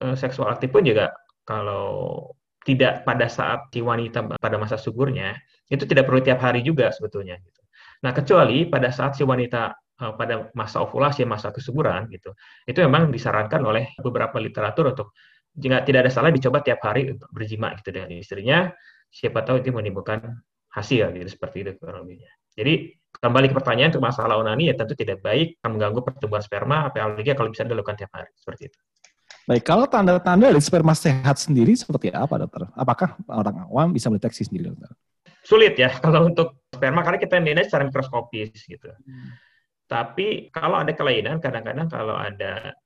[0.00, 1.10] eh, seksual aktif pun juga
[1.42, 2.30] kalau
[2.62, 5.34] tidak pada saat si wanita pada masa suburnya
[5.66, 7.58] itu tidak perlu tiap hari juga sebetulnya gitu.
[8.06, 12.32] Nah, kecuali pada saat si wanita eh, pada masa ovulasi, masa kesuburan gitu.
[12.62, 15.18] Itu memang disarankan oleh beberapa literatur untuk
[15.58, 18.58] jika tidak ada salah dicoba tiap hari untuk berjima gitu dengan istrinya
[19.10, 20.22] siapa tahu itu menimbulkan
[20.70, 24.94] hasil gitu seperti itu kurang lebihnya jadi kembali ke pertanyaan untuk masalah onani ya tentu
[24.94, 28.78] tidak baik akan mengganggu pertumbuhan sperma apalagi kalau bisa dilakukan tiap hari seperti itu
[29.48, 32.68] Baik, kalau tanda-tanda dari sperma sehat sendiri seperti apa, dokter?
[32.76, 34.92] Apakah orang awam bisa mendeteksi sendiri, dokter?
[35.40, 38.92] Sulit ya, kalau untuk sperma, karena kita nilai secara mikroskopis gitu.
[38.92, 39.32] Hmm.
[39.88, 42.76] Tapi kalau ada kelainan, kadang-kadang kalau ada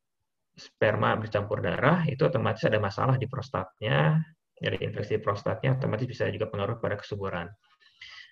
[0.53, 4.21] sperma bercampur darah, itu otomatis ada masalah di prostatnya,
[4.57, 7.49] dari infeksi prostatnya otomatis bisa juga pengaruh pada kesuburan.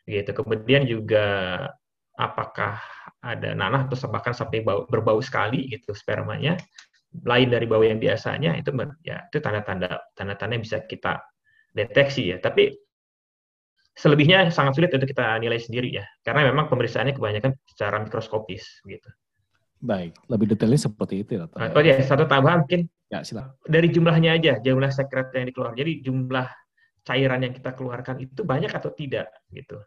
[0.04, 0.30] Gitu.
[0.30, 1.26] Kemudian juga
[2.20, 2.76] apakah
[3.24, 6.60] ada nanah atau bahkan sampai bau, berbau sekali gitu spermanya
[7.24, 8.70] lain dari bau yang biasanya itu
[9.02, 11.18] ya itu tanda-tanda tanda-tanda bisa kita
[11.74, 12.70] deteksi ya tapi
[13.96, 19.10] selebihnya sangat sulit untuk kita nilai sendiri ya karena memang pemeriksaannya kebanyakan secara mikroskopis gitu
[19.80, 21.48] Baik, lebih detailnya seperti itu ya.
[21.48, 22.84] Oh ya, satu tambahan mungkin.
[23.08, 23.56] Ya, silakan.
[23.64, 25.76] Dari jumlahnya aja, jumlah sekret yang dikeluarkan.
[25.80, 26.46] Jadi jumlah
[27.00, 29.80] cairan yang kita keluarkan itu banyak atau tidak gitu.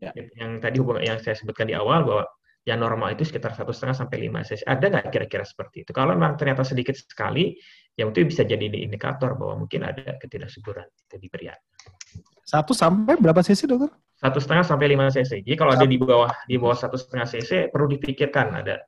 [0.00, 0.16] Ya.
[0.16, 2.24] Yang tadi hubungan yang saya sebutkan di awal bahwa
[2.64, 4.64] yang normal itu sekitar satu setengah sampai lima cc.
[4.64, 5.92] Ada nggak kira-kira seperti itu?
[5.92, 7.52] Kalau memang ternyata sedikit sekali,
[8.00, 11.52] yang itu bisa jadi indikator bahwa mungkin ada ketidaksuburan itu di pria.
[12.42, 13.92] Satu sampai berapa cc dokter?
[14.16, 15.44] Satu setengah sampai lima cc.
[15.44, 18.80] Jadi kalau ada di bawah di bawah satu setengah cc perlu dipikirkan ada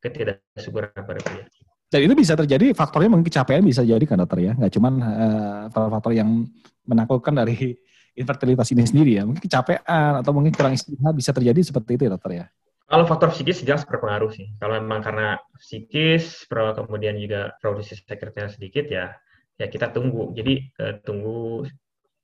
[0.00, 1.44] ketidaksuburan pada pria.
[1.90, 5.62] Dan itu bisa terjadi faktornya mungkin kecapean bisa jadi kan dokter ya, nggak cuma uh,
[5.74, 6.46] faktor-faktor yang
[6.86, 7.74] menakutkan dari
[8.14, 12.12] infertilitas ini sendiri ya, mungkin kecapean atau mungkin kurang istirahat bisa terjadi seperti itu ya
[12.14, 12.46] dokter ya.
[12.90, 14.50] Kalau faktor psikis jelas berpengaruh sih.
[14.58, 19.14] Kalau memang karena psikis, kemudian juga produksi sekretnya sedikit ya,
[19.58, 20.34] ya kita tunggu.
[20.34, 21.66] Jadi uh, tunggu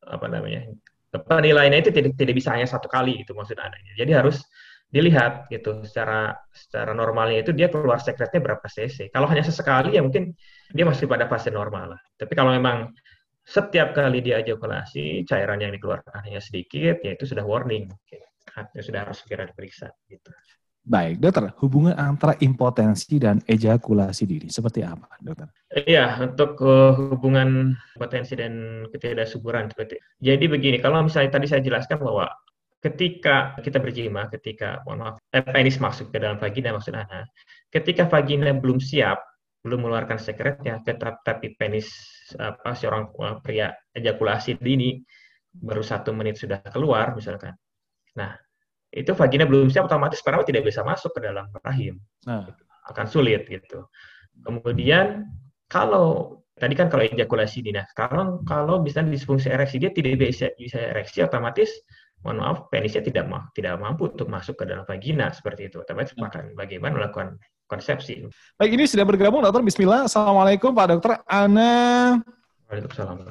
[0.07, 0.70] apa namanya
[1.11, 3.95] penilaiannya itu tidak tidak bisa hanya satu kali itu maksud anaknya.
[3.99, 4.43] Jadi harus
[4.97, 9.13] dilihat gitu secara secara normalnya itu dia keluar sekretnya berapa cc.
[9.13, 10.33] Kalau hanya sesekali ya mungkin
[10.73, 12.01] dia masih pada fase normal lah.
[12.17, 12.97] Tapi kalau memang
[13.45, 17.93] setiap kali dia ejakulasi cairan yang dikeluarkan hanya sedikit, ya itu sudah warning.
[18.09, 19.93] Ya, sudah harus segera diperiksa.
[20.09, 20.33] Gitu.
[20.87, 25.51] Baik, dokter, hubungan antara impotensi dan ejakulasi dini seperti apa, dokter?
[25.75, 29.99] Iya, untuk uh, hubungan impotensi dan ketidaksuburan seperti.
[30.23, 32.31] Jadi begini, kalau misalnya tadi saya jelaskan bahwa
[32.87, 36.95] ketika kita berjima, ketika mohon maaf, eh, penis masuk ke dalam vagina maksud
[37.74, 39.18] ketika vagina belum siap,
[39.66, 41.91] belum mengeluarkan sekretnya, tetap tapi penis
[42.39, 45.03] apa seorang uh, pria ejakulasi dini
[45.51, 47.59] baru satu menit sudah keluar misalkan.
[48.14, 48.39] Nah,
[48.95, 51.99] itu vagina belum siap otomatis sperma tidak bisa masuk ke dalam rahim.
[52.22, 52.47] Nah.
[52.87, 53.91] Akan sulit gitu.
[54.47, 55.26] Kemudian
[55.66, 60.78] kalau tadi kan kalau ejakulasi dini, kalau kalau bisa disfungsi ereksi dia tidak bisa bisa
[60.95, 61.66] ereksi otomatis
[62.27, 65.79] mohon maaf penisnya tidak tidak mampu untuk masuk ke dalam vagina seperti itu.
[65.79, 66.27] Otomatis nah.
[66.27, 67.39] akan bagaimana melakukan
[67.70, 68.27] konsepsi.
[68.59, 69.62] Baik, ini sudah bergabung dokter.
[69.62, 70.11] Bismillah.
[70.11, 71.12] Assalamualaikum Pak Dokter.
[71.31, 72.18] Ana
[72.66, 73.22] Waalaikumsalam.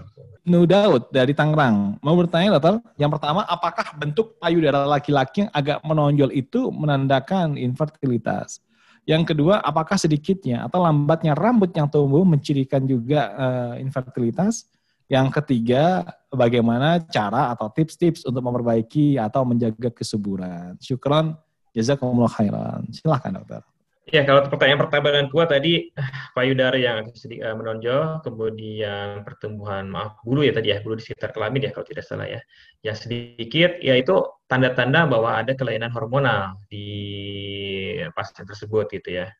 [0.47, 1.99] Nu Daud dari Tangerang.
[1.99, 8.63] Mau bertanya dokter, yang pertama apakah bentuk payudara laki-laki yang agak menonjol itu menandakan infertilitas?
[9.05, 14.71] Yang kedua, apakah sedikitnya atau lambatnya rambut yang tumbuh mencirikan juga uh, infertilitas?
[15.05, 16.01] Yang ketiga,
[16.33, 20.73] bagaimana cara atau tips-tips untuk memperbaiki atau menjaga kesuburan?
[20.81, 21.37] Syukron,
[21.77, 22.89] jazakumullah khairan.
[22.89, 23.61] Silahkan dokter.
[24.05, 25.89] Ya, kalau pertanyaan pertama dan kedua tadi
[26.37, 31.33] payudara yang sedikit uh, menonjol, kemudian pertumbuhan maaf bulu ya tadi ya bulu di sekitar
[31.33, 32.37] kelamin ya kalau tidak salah ya,
[32.85, 39.33] ya sedikit, ya itu tanda-tanda bahwa ada kelainan hormonal di pasien tersebut gitu ya.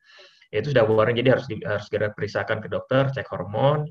[0.50, 3.86] Itu sudah warning jadi harus di, harus segera periksakan ke dokter, cek hormon.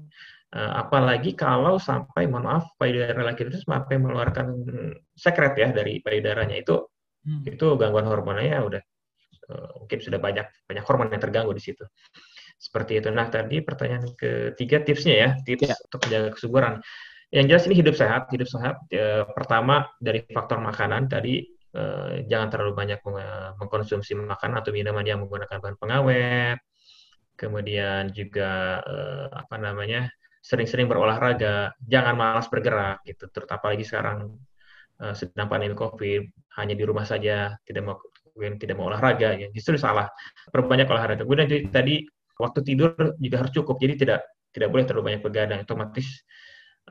[0.54, 4.56] Uh, apalagi kalau sampai mohon maaf payudara laki itu sampai mengeluarkan
[5.18, 6.80] sekret ya dari payudaranya itu
[7.28, 7.44] hmm.
[7.50, 8.82] itu gangguan hormonalnya udah
[9.46, 11.86] Eh, mungkin sudah banyak banyak hormon yang terganggu di situ.
[12.58, 13.10] Seperti itu.
[13.14, 15.76] Nah, tadi pertanyaan ketiga tipsnya ya, tips ya.
[15.86, 16.74] untuk menjaga kesuburan.
[17.30, 18.76] Yang jelas ini hidup sehat, hidup sehat.
[18.90, 21.84] E, pertama dari faktor makanan tadi e,
[22.32, 23.00] jangan terlalu banyak
[23.60, 26.58] mengkonsumsi makanan atau minuman yang menggunakan bahan pengawet.
[27.36, 28.98] Kemudian juga e,
[29.36, 30.08] apa namanya?
[30.46, 33.26] Sering-sering berolahraga, jangan malas bergerak gitu.
[33.34, 34.38] Terutama lagi sekarang
[35.18, 36.22] sedang pandemi Covid,
[36.62, 37.98] hanya di rumah saja, tidak mau
[38.36, 40.12] tidak mau olahraga ya justru salah
[40.52, 42.04] perbanyak olahraga kemudian tadi
[42.36, 44.20] waktu tidur juga harus cukup jadi tidak
[44.52, 46.24] tidak boleh terlalu banyak begadang otomatis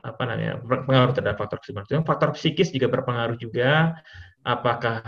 [0.03, 2.03] apa namanya berpengaruh terhadap faktor kesuburan.
[2.03, 3.95] Faktor psikis juga berpengaruh juga
[4.43, 5.01] apakah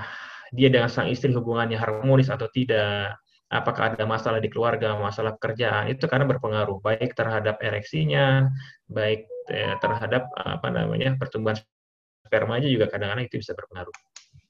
[0.56, 5.88] dia dengan sang istri hubungannya harmonis atau tidak, apakah ada masalah di keluarga, masalah pekerjaan
[5.88, 8.52] itu karena berpengaruh baik terhadap ereksinya,
[8.91, 11.56] baik eh, terhadap apa namanya pertumbuhan
[12.28, 13.95] spermanya juga kadang-kadang itu bisa berpengaruh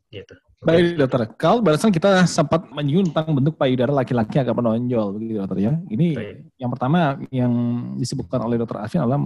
[0.10, 0.34] gitu.
[0.66, 5.58] Baik dokter, kalau barusan kita sempat menyinggung tentang bentuk payudara laki-laki agak menonjol begitu dokter
[5.62, 5.74] ya.
[5.86, 6.36] Ini Baik.
[6.58, 6.98] yang pertama
[7.30, 7.54] yang
[8.02, 9.22] disebutkan oleh dokter Alvin adalah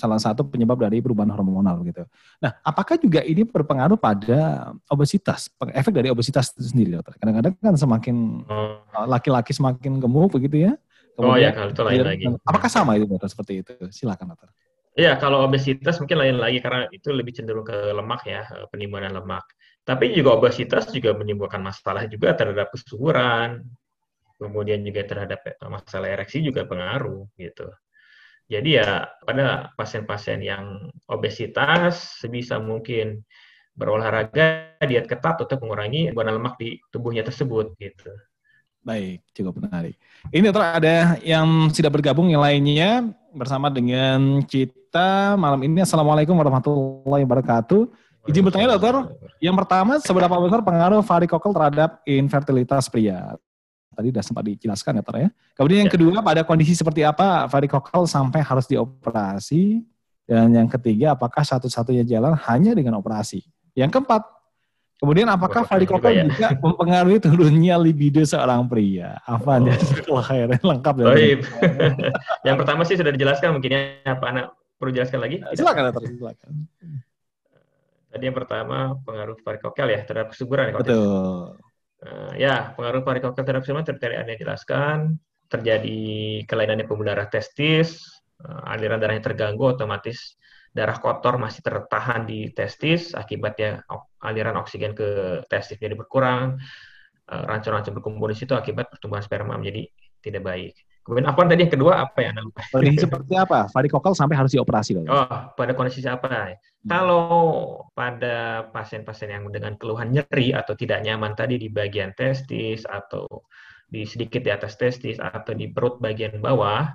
[0.00, 2.08] salah satu penyebab dari perubahan hormonal gitu.
[2.40, 7.20] Nah, apakah juga ini berpengaruh pada obesitas, efek dari obesitas itu sendiri dokter?
[7.20, 8.16] Kadang-kadang kan semakin
[8.48, 8.80] oh.
[9.04, 10.72] laki-laki semakin gemuk begitu ya.
[11.12, 12.24] Kemudian, oh ya, kalau itu lain lagi.
[12.48, 13.72] Apakah sama itu dokter seperti itu?
[13.92, 14.48] Silakan dokter.
[14.96, 19.46] Iya, kalau obesitas mungkin lain lagi karena itu lebih cenderung ke lemak ya, penimbunan lemak.
[19.84, 23.62] Tapi juga obesitas juga menimbulkan masalah juga terhadap kesuburan,
[24.40, 27.68] kemudian juga terhadap masalah ereksi juga pengaruh gitu.
[28.50, 33.22] Jadi ya pada pasien-pasien yang obesitas sebisa mungkin
[33.78, 38.10] berolahraga, diet ketat untuk mengurangi beban lemak di tubuhnya tersebut gitu.
[38.82, 39.94] Baik, cukup menarik.
[40.34, 45.86] Ini dokter ada yang sudah bergabung yang lainnya bersama dengan kita malam ini.
[45.86, 47.86] Assalamualaikum warahmatullahi wabarakatuh.
[48.26, 53.38] Izin bertanya dokter, yang pertama seberapa besar pengaruh varikokel terhadap infertilitas pria?
[53.90, 55.28] Tadi sudah sempat dijelaskan ya, ya.
[55.58, 55.94] Kemudian yang ya.
[55.98, 59.82] kedua, pada kondisi seperti apa varikokel sampai harus dioperasi?
[60.30, 63.42] Dan yang ketiga, apakah satu-satunya jalan hanya dengan operasi?
[63.74, 64.22] Yang keempat,
[65.02, 66.24] kemudian apakah varikokel ya.
[66.30, 69.18] bisa mempengaruhi turunnya libido seorang pria?
[69.26, 70.22] Apa oh.
[70.22, 71.42] akhirnya lengkap dari
[72.46, 74.44] yang pertama sih sudah dijelaskan mungkin ya, apa anak
[74.78, 75.42] perlu jelaskan lagi?
[75.58, 76.50] Silakan dokter, silakan.
[78.10, 80.74] Tadi yang pertama pengaruh varikokel ya terhadap kesuburan.
[80.78, 81.58] Betul.
[82.00, 85.20] Uh, ya, pengaruh varikokel terhadap kesuburan seperti Anda jelaskan,
[85.52, 86.00] terjadi
[86.48, 88.00] kelainan pembuluh darah testis,
[88.40, 90.40] uh, aliran darahnya terganggu, otomatis
[90.72, 93.84] darah kotor masih tertahan di testis, akibatnya
[94.24, 96.56] aliran oksigen ke testis jadi berkurang,
[97.28, 99.84] uh, rancun-rancun berkumpul di situ akibat pertumbuhan sperma menjadi
[100.24, 100.74] tidak baik.
[101.00, 102.30] Kemudian apa tadi yang kedua apa ya?
[102.70, 103.66] Kondisi seperti apa?
[103.72, 105.26] Varikokal sampai harus dioperasi Oh,
[105.56, 106.28] pada kondisi apa?
[106.28, 106.56] Hmm.
[106.86, 107.24] Kalau
[107.96, 113.26] pada pasien-pasien yang dengan keluhan nyeri atau tidak nyaman tadi di bagian testis atau
[113.90, 116.86] di sedikit di atas testis atau di perut bagian bawah,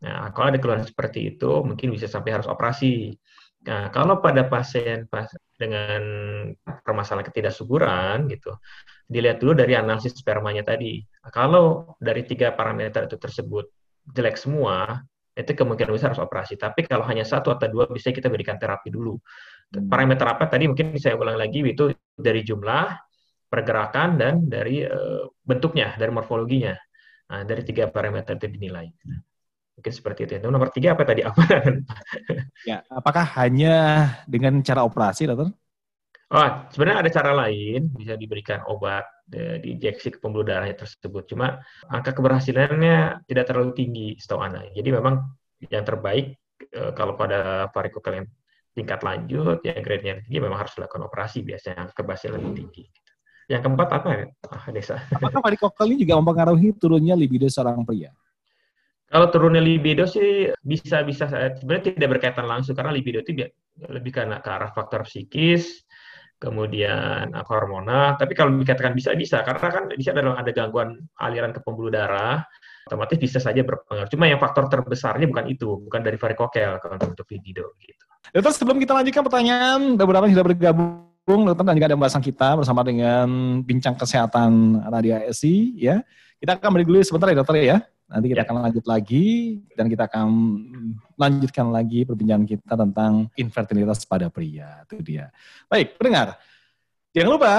[0.00, 3.12] nah kalau ada keluhan seperti itu mungkin bisa sampai harus operasi.
[3.60, 5.28] Nah, kalau pada pasien pas
[5.60, 6.00] dengan
[6.80, 8.56] permasalahan ketidaksuburan gitu,
[9.10, 11.02] dilihat dulu dari analisis spermanya tadi.
[11.34, 13.66] Kalau dari tiga parameter itu tersebut
[14.14, 15.02] jelek semua,
[15.34, 16.54] itu kemungkinan besar harus operasi.
[16.54, 19.18] Tapi kalau hanya satu atau dua, bisa kita berikan terapi dulu.
[19.18, 19.90] Hmm.
[19.90, 22.86] Parameter apa tadi mungkin saya ulang lagi, itu dari jumlah,
[23.50, 26.78] pergerakan, dan dari uh, bentuknya, dari morfologinya.
[27.30, 28.86] Nah, dari tiga parameter itu dinilai.
[29.78, 30.32] Mungkin seperti itu.
[30.38, 31.22] Itu nomor tiga apa tadi?
[31.26, 31.42] Apa?
[32.68, 33.74] ya, apakah hanya
[34.26, 35.50] dengan cara operasi, dokter?
[36.30, 39.02] Oh, sebenarnya ada cara lain, bisa diberikan obat
[39.34, 41.26] e, di injeksi ke pembuluh darahnya tersebut.
[41.26, 41.58] Cuma
[41.90, 44.62] angka keberhasilannya tidak terlalu tinggi setahu Anda.
[44.70, 45.26] Jadi memang
[45.66, 46.38] yang terbaik
[46.70, 48.26] e, kalau pada varikokel yang
[48.78, 52.84] tingkat lanjut, yang grade-nya tinggi, memang harus dilakukan operasi biasanya keberhasilan lebih tinggi.
[53.50, 54.24] Yang keempat apa ya,
[54.54, 54.96] ah, Desa?
[55.10, 58.14] Apakah varikokel ini juga mempengaruhi turunnya libido seorang pria?
[59.10, 61.26] Kalau turunnya libido sih bisa-bisa
[61.58, 63.50] sebenarnya tidak berkaitan langsung karena libido itu
[63.90, 65.82] lebih karena ke arah faktor psikis,
[66.40, 68.16] kemudian hormonal.
[68.16, 72.40] Tapi kalau dikatakan bisa-bisa, karena kan di sini ada, ada gangguan aliran ke pembuluh darah,
[72.88, 74.08] otomatis bisa saja berpengaruh.
[74.08, 78.04] Cuma yang faktor terbesarnya bukan itu, bukan dari varikokel kalau untuk libido gitu.
[78.32, 82.48] Dokter, sebelum kita lanjutkan pertanyaan, beberapa yang sudah bergabung, dokter dan juga ada pembahasan kita
[82.56, 83.28] bersama dengan
[83.60, 86.00] bincang kesehatan Radio ASI, ya.
[86.40, 87.78] Kita akan beri sebentar ya dokter ya.
[88.10, 88.46] Nanti kita ya.
[88.50, 89.26] akan lanjut lagi
[89.78, 90.26] dan kita akan
[91.14, 94.82] lanjutkan lagi perbincangan kita tentang infertilitas pada pria.
[94.82, 95.30] Itu dia.
[95.70, 96.34] Baik, pendengar.
[97.14, 97.54] Jangan lupa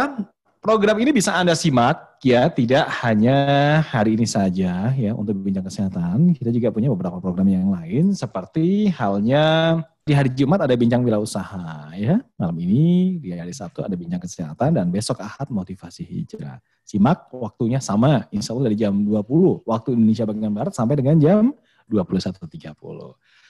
[0.59, 6.35] program ini bisa Anda simak ya, tidak hanya hari ini saja ya untuk bincang kesehatan.
[6.35, 11.93] Kita juga punya beberapa program yang lain seperti halnya di hari Jumat ada bincang wirausaha
[11.93, 12.17] ya.
[12.33, 16.57] Malam ini di hari Sabtu ada bincang kesehatan dan besok Ahad motivasi hijrah.
[16.81, 21.53] Simak waktunya sama, insya Allah dari jam 20 waktu Indonesia bagian Barat sampai dengan jam
[21.85, 22.49] 21.30.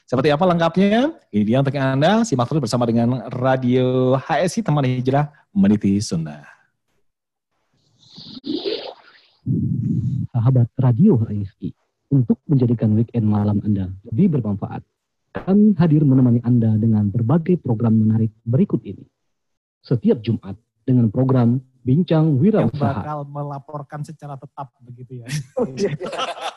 [0.04, 1.16] Seperti apa lengkapnya?
[1.32, 6.44] Ini dia untuk Anda, simak terus bersama dengan Radio HSI Teman Hijrah Meniti Sunda.
[10.36, 11.72] Sahabat Radio HSI,
[12.12, 14.84] untuk menjadikan weekend malam Anda lebih bermanfaat,
[15.32, 19.08] kami hadir menemani Anda dengan berbagai program menarik berikut ini.
[19.82, 22.78] Setiap Jumat dengan program bincang wirausaha.
[22.78, 25.28] Yang bakal melaporkan secara tetap begitu ya.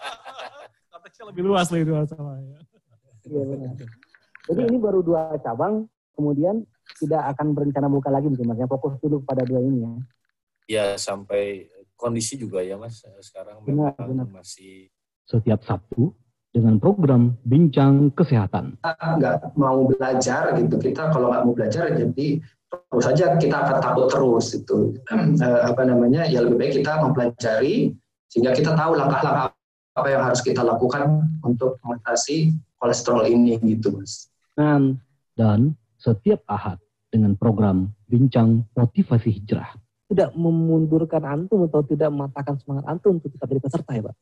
[0.92, 2.58] Konteksnya lebih luas lagi dua sama ya.
[3.24, 3.72] Iya benar.
[4.44, 6.66] Jadi ini baru dua cabang, kemudian
[7.00, 8.60] tidak akan berencana buka lagi mungkin mas.
[8.60, 9.92] Yang fokus dulu pada dua ini ya.
[10.64, 13.00] Ya sampai kondisi juga ya mas.
[13.24, 14.28] Sekarang benar, benar.
[14.28, 14.92] masih
[15.24, 16.12] setiap Sabtu
[16.54, 18.78] dengan program Bincang Kesehatan.
[18.78, 22.38] Kita nggak mau belajar gitu, kita kalau nggak mau belajar jadi
[22.90, 24.94] terus saja kita akan takut terus itu
[25.46, 27.94] eh, apa namanya ya lebih baik kita mempelajari
[28.30, 29.54] sehingga kita tahu langkah-langkah
[29.94, 32.50] apa yang harus kita lakukan untuk mengatasi
[32.82, 34.26] kolesterol ini gitu mas.
[34.58, 34.98] Dan,
[35.38, 36.82] dan setiap ahad
[37.14, 39.78] dengan program bincang motivasi hijrah.
[40.10, 44.14] Tidak memundurkan antum atau tidak mematahkan semangat antum untuk tetap jadi peserta ya Pak?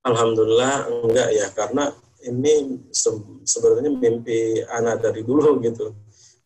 [0.00, 1.92] Alhamdulillah enggak ya karena
[2.24, 3.12] ini se
[3.44, 5.92] sebenarnya mimpi anak dari dulu gitu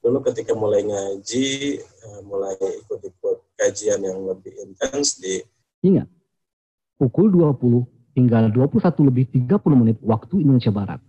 [0.04, 5.40] dulu ketika mulai ngaji, eh, mulai ikut-ikut kajian yang lebih intens di
[5.80, 6.08] Ingat,
[7.00, 11.00] pukul 20 hingga 21 lebih 30 menit waktu Indonesia Barat.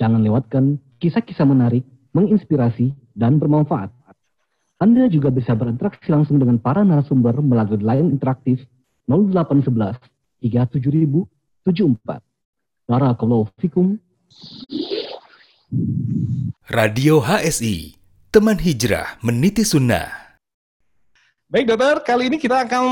[0.00, 1.84] Jangan lewatkan kisah-kisah menarik,
[2.16, 3.92] menginspirasi, dan bermanfaat.
[4.80, 8.64] Anda juga bisa berinteraksi langsung dengan para narasumber melalui line interaktif
[9.06, 10.00] 0811
[11.62, 12.18] 37074.
[12.90, 13.94] Barakallahu fikum.
[16.66, 17.94] Radio HSI
[18.34, 20.10] Teman Hijrah Meniti Sunnah.
[21.46, 22.84] Baik dokter, kali ini kita akan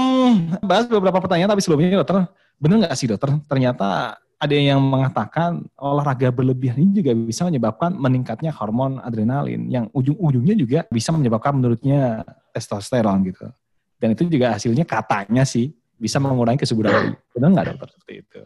[0.62, 2.28] bahas beberapa pertanyaan, tapi sebelumnya dokter,
[2.60, 8.52] benar nggak sih dokter, ternyata ada yang mengatakan olahraga berlebihan ini juga bisa menyebabkan meningkatnya
[8.52, 13.48] hormon adrenalin, yang ujung-ujungnya juga bisa menyebabkan menurutnya testosteron gitu.
[13.96, 17.16] Dan itu juga hasilnya katanya sih bisa mengurangi kesuburan.
[17.32, 18.40] Benar nggak dokter seperti itu?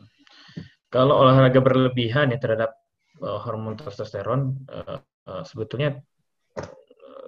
[0.95, 2.71] Kalau olahraga berlebihan ya terhadap
[3.19, 5.99] uh, hormon testosteron, uh, uh, sebetulnya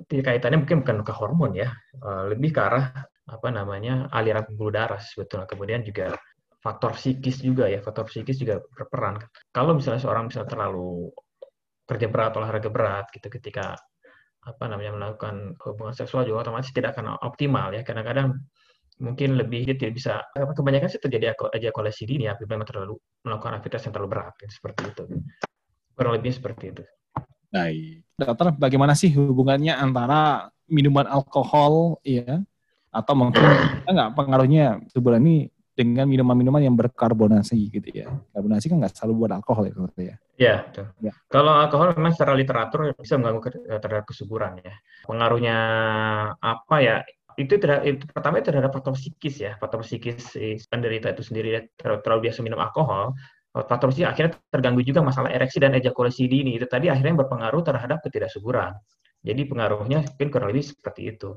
[0.07, 2.93] kaitannya mungkin bukan ke hormon ya, eh, lebih ke arah
[3.27, 5.49] apa namanya aliran pembuluh darah sebetulnya.
[5.49, 6.15] Kemudian juga
[6.61, 9.19] faktor psikis juga ya, faktor psikis juga berperan.
[9.51, 11.11] Kalau misalnya seorang misalnya terlalu
[11.87, 13.79] kerja berat, olahraga berat gitu ketika
[14.47, 17.83] apa namanya melakukan hubungan seksual juga otomatis tidak akan optimal ya.
[17.83, 18.37] Kadang-kadang
[18.97, 22.95] mungkin lebih dia tidak bisa apa, kebanyakan sih terjadi ejakulasi dini apabila memang terlalu
[23.29, 25.05] melakukan aktivitas yang terlalu berat seperti itu
[25.97, 26.83] kurang lebih seperti itu
[27.57, 28.05] Baik.
[28.17, 32.43] Dokter, bagaimana sih hubungannya antara minuman alkohol ya
[32.91, 33.45] atau mungkin
[33.85, 38.09] nggak pengaruhnya sebulan ini dengan minuman-minuman yang berkarbonasi gitu ya.
[38.33, 40.17] Karbonasi kan nggak selalu buat alkohol ya ya.
[40.37, 40.87] Ya, betul.
[41.05, 41.13] Ya.
[41.29, 43.41] Kalau alkohol memang secara literatur bisa mengganggu
[43.81, 44.73] terhadap kesuburan ya.
[45.05, 45.57] Pengaruhnya
[46.41, 46.97] apa ya?
[47.37, 49.53] Itu, terhadap, itu pertama itu terhadap faktor psikis ya.
[49.61, 53.13] Faktor psikis si penderita itu sendiri terlalu, terlalu biasa minum alkohol.
[53.53, 56.57] Faktor psikis akhirnya terganggu juga masalah ereksi dan ejakulasi dini.
[56.57, 58.73] Itu tadi akhirnya berpengaruh terhadap ketidaksuburan.
[59.21, 61.37] Jadi pengaruhnya mungkin kurang lebih seperti itu.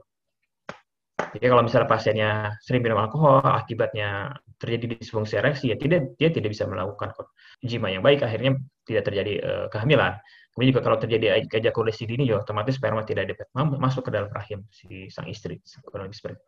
[1.20, 2.32] Jadi kalau misalnya pasiennya
[2.64, 7.12] sering minum alkohol, akibatnya terjadi disfungsi ereksi, ya tidak dia tidak bisa melakukan
[7.60, 8.56] jima yang baik, akhirnya
[8.88, 10.16] tidak terjadi eh, kehamilan.
[10.54, 13.48] Kemudian juga kalau terjadi ejakulasi dini, ya otomatis sperma tidak dapat
[13.80, 15.62] masuk ke dalam rahim si sang istri.
[15.86, 16.46] Kurang lebih seperti itu.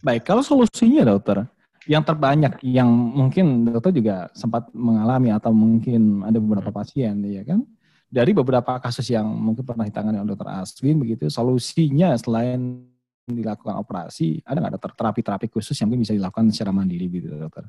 [0.00, 1.44] Baik, kalau solusinya dokter,
[1.88, 7.64] yang terbanyak yang mungkin dokter juga sempat mengalami atau mungkin ada beberapa pasien ya kan
[8.10, 12.84] dari beberapa kasus yang mungkin pernah ditangani oleh dokter Aswin begitu solusinya selain
[13.24, 17.64] dilakukan operasi ada nggak dokter terapi-terapi khusus yang mungkin bisa dilakukan secara mandiri gitu dokter?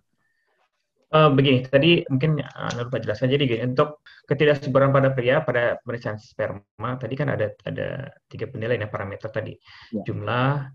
[1.12, 3.28] Eh, begini, tadi mungkin uh, lupa jelaskan.
[3.36, 4.00] Jadi gini, untuk
[4.32, 9.52] ketidaksuburan pada pria pada pemeriksaan sperma tadi kan ada ada tiga penilaian ya, parameter tadi,
[9.92, 10.08] Ya.
[10.08, 10.72] jumlah,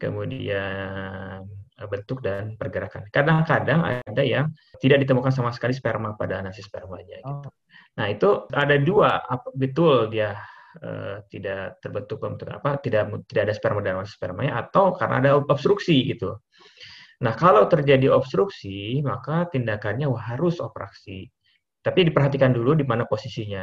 [0.00, 3.12] kemudian eh, bentuk dan pergerakan.
[3.12, 7.20] Kadang-kadang ada yang tidak ditemukan sama sekali sperma pada analisis spermanya.
[7.20, 7.48] Gitu.
[8.00, 10.32] Nah itu ada dua, apa, betul dia
[10.80, 16.08] eh, tidak terbentuk bentuk apa, tidak tidak ada sperma dalam spermanya, atau karena ada obstruksi
[16.08, 16.40] gitu.
[17.22, 21.30] Nah, kalau terjadi obstruksi, maka tindakannya harus operasi.
[21.84, 23.62] Tapi diperhatikan dulu di mana posisinya.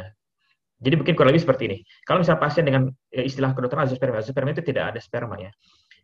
[0.82, 1.78] Jadi mungkin kurang lebih seperti ini.
[2.02, 5.50] Kalau misalnya pasien dengan eh, istilah kedokteran azoospermia, azoospermia itu tidak ada sperma ya.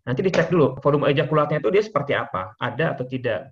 [0.07, 3.51] Nanti dicek dulu volume ejakulatnya itu dia seperti apa, ada atau tidak.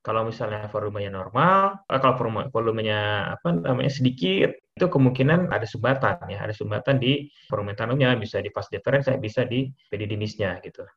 [0.00, 6.24] Kalau misalnya volumenya normal, eh, kalau volume, volumenya apa namanya sedikit, itu kemungkinan ada sumbatan
[6.32, 10.88] ya, ada sumbatan di volume tanamnya, bisa di vas deferens, bisa di pedidimisnya gitu.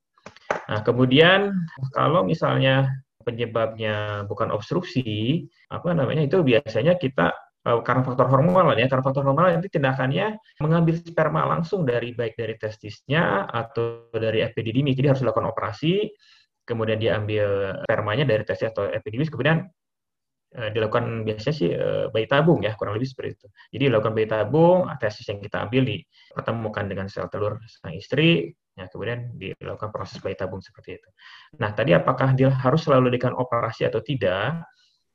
[0.70, 1.54] Nah, kemudian
[1.94, 2.90] kalau misalnya
[3.26, 7.34] penyebabnya bukan obstruksi, apa namanya itu biasanya kita
[7.66, 12.38] eh, karena faktor hormonal ya, karena faktor hormonal nanti tindakannya mengambil sperma langsung dari baik
[12.38, 16.10] dari testisnya atau dari epididymis, jadi harus dilakukan operasi,
[16.66, 19.66] kemudian diambil spermanya dari testis atau epididymis, kemudian
[20.54, 23.48] eh, dilakukan biasanya sih eh, bayi tabung ya, kurang lebih seperti itu.
[23.74, 28.88] Jadi dilakukan bayi tabung, testis yang kita ambil dipertemukan dengan sel telur sang istri, Ya,
[28.88, 31.10] kemudian dilakukan proses bayi tabung seperti itu.
[31.60, 34.64] Nah, tadi apakah dia harus selalu dilakukan operasi atau tidak?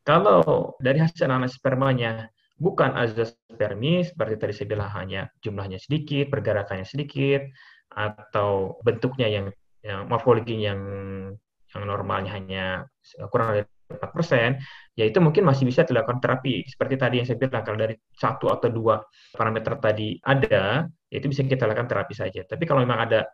[0.05, 2.29] Kalau dari hasil analisis spermanya
[2.61, 7.41] bukan azospermis, berarti tadi saya bilang hanya jumlahnya sedikit, pergerakannya sedikit,
[7.89, 9.47] atau bentuknya yang,
[9.81, 10.81] yang morfologi yang
[11.75, 12.65] yang normalnya hanya
[13.33, 14.61] kurang dari 4%,
[14.95, 16.63] ya itu mungkin masih bisa dilakukan terapi.
[16.69, 19.03] Seperti tadi yang saya bilang, kalau dari satu atau dua
[19.35, 22.47] parameter tadi ada, ya itu bisa kita lakukan terapi saja.
[22.47, 23.27] Tapi kalau memang ada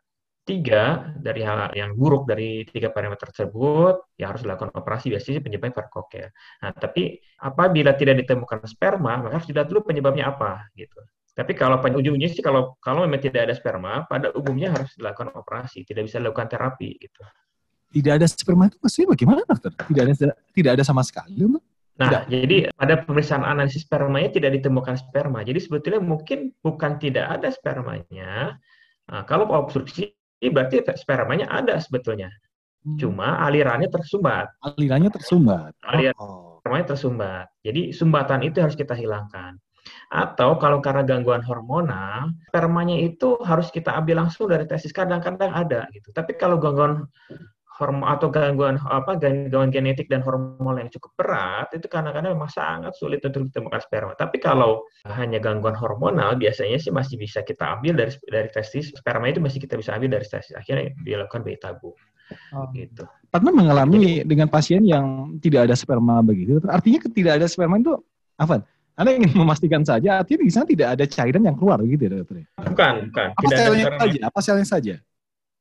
[0.50, 5.74] tiga dari hal yang buruk dari tiga parameter tersebut, ya harus dilakukan operasi biasanya penyebabnya
[5.78, 6.26] verkok ya.
[6.66, 10.98] Nah, tapi apabila tidak ditemukan sperma, maka harus dilihat dulu penyebabnya apa gitu.
[11.30, 15.30] Tapi kalau pada ujungnya sih kalau kalau memang tidak ada sperma, pada umumnya harus dilakukan
[15.38, 17.22] operasi, tidak bisa dilakukan terapi gitu.
[17.90, 19.70] Tidak ada sperma itu maksudnya bagaimana dokter?
[19.74, 21.62] Tidak ada tidak ada sama sekali untuk
[22.00, 25.44] Nah, jadi pada pemeriksaan analisis spermanya tidak ditemukan sperma.
[25.44, 28.56] Jadi sebetulnya mungkin bukan tidak ada spermanya.
[29.04, 30.16] Nah, kalau obstruksi
[30.48, 32.32] berarti spermanya ada sebetulnya.
[32.96, 34.48] Cuma alirannya tersumbat.
[34.64, 35.76] alirannya tersumbat.
[35.84, 36.56] Aliran Oh.
[36.64, 37.46] spermanya tersumbat.
[37.60, 39.60] Jadi sumbatan itu harus kita hilangkan.
[40.12, 44.96] Atau kalau karena gangguan hormonal, spermanya itu harus kita ambil langsung dari testis.
[44.96, 46.08] Kadang-kadang ada gitu.
[46.12, 47.04] Tapi kalau gangguan
[47.80, 52.92] hormon atau gangguan apa gangguan genetik dan hormonal yang cukup berat itu kadang-kadang memang sangat
[53.00, 54.12] sulit untuk ditemukan sperma.
[54.12, 59.32] Tapi kalau hanya gangguan hormonal biasanya sih masih bisa kita ambil dari dari testis sperma
[59.32, 60.52] itu masih kita bisa ambil dari testis.
[60.52, 61.96] Akhirnya dilakukan bayi tabung.
[62.52, 62.68] Oh.
[62.76, 63.02] Gitu.
[63.32, 66.60] Pernah mengalami dengan pasien yang tidak ada sperma begitu.
[66.68, 67.96] Artinya tidak ada sperma itu
[68.36, 68.62] apa?
[69.00, 72.44] Anda ingin memastikan saja artinya di sana tidak ada cairan yang keluar gitu ya dokter.
[72.60, 73.28] Bukan, bukan.
[73.32, 74.18] Apa Tidak ada selnya saja?
[74.28, 74.94] Apa selnya saja?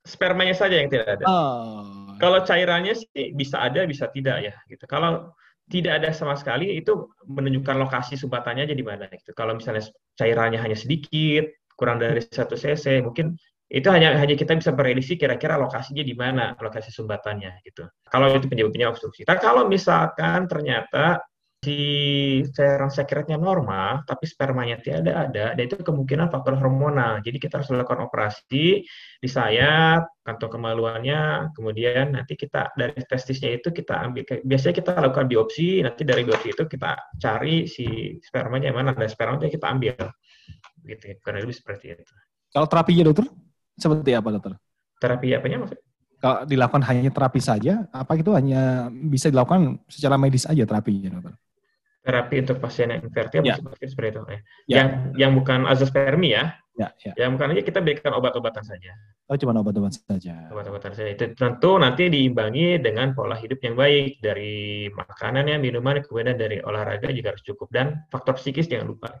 [0.00, 1.24] Spermanya saja yang tidak ada.
[1.28, 1.99] Oh.
[2.20, 4.54] Kalau cairannya sih bisa ada, bisa tidak ya.
[4.68, 4.84] Gitu.
[4.84, 5.32] Kalau
[5.70, 9.08] tidak ada sama sekali itu menunjukkan lokasi sumbatannya aja di mana.
[9.08, 9.32] Gitu.
[9.32, 9.88] Kalau misalnya
[10.20, 11.48] cairannya hanya sedikit,
[11.80, 13.32] kurang dari satu cc, mungkin
[13.70, 17.86] itu hanya hanya kita bisa prediksi kira-kira lokasinya di mana lokasi sumbatannya gitu.
[18.10, 19.22] Kalau itu penyebabnya obstruksi.
[19.22, 21.22] Tapi kalau misalkan ternyata
[21.60, 27.20] cairan sekretnya normal, tapi spermanya tidak ada, dan itu kemungkinan faktor hormonal.
[27.20, 28.80] Jadi kita harus lakukan operasi
[29.20, 35.28] di sayat, kantong kemaluannya, kemudian nanti kita dari testisnya itu kita ambil, biasanya kita lakukan
[35.28, 40.00] biopsi, nanti dari biopsi itu kita cari si spermanya mana, dan spermanya kita ambil.
[40.80, 42.14] Gitu, karena lebih seperti itu.
[42.56, 43.28] Kalau terapinya dokter,
[43.76, 44.52] seperti apa dokter?
[44.96, 45.84] Terapi apanya maksudnya?
[46.20, 51.36] Kalau dilakukan hanya terapi saja, apa itu hanya bisa dilakukan secara medis aja terapinya dokter?
[52.00, 53.60] Terapi untuk pasien yang infertil Ya.
[53.60, 54.26] seperti itu ya.
[54.32, 54.38] Ya.
[54.66, 54.88] Yang
[55.20, 56.56] yang bukan azospermi ya.
[56.78, 57.12] Ya, ya.
[57.26, 58.96] Yang bukan aja kita berikan obat-obatan saja.
[59.28, 60.48] Oh, cuma obat-obat saja.
[60.48, 66.40] Obat-obatan saja itu tentu nanti diimbangi dengan pola hidup yang baik dari makanannya, minuman, kemudian
[66.40, 69.12] dari olahraga juga harus cukup dan faktor psikis jangan lupa.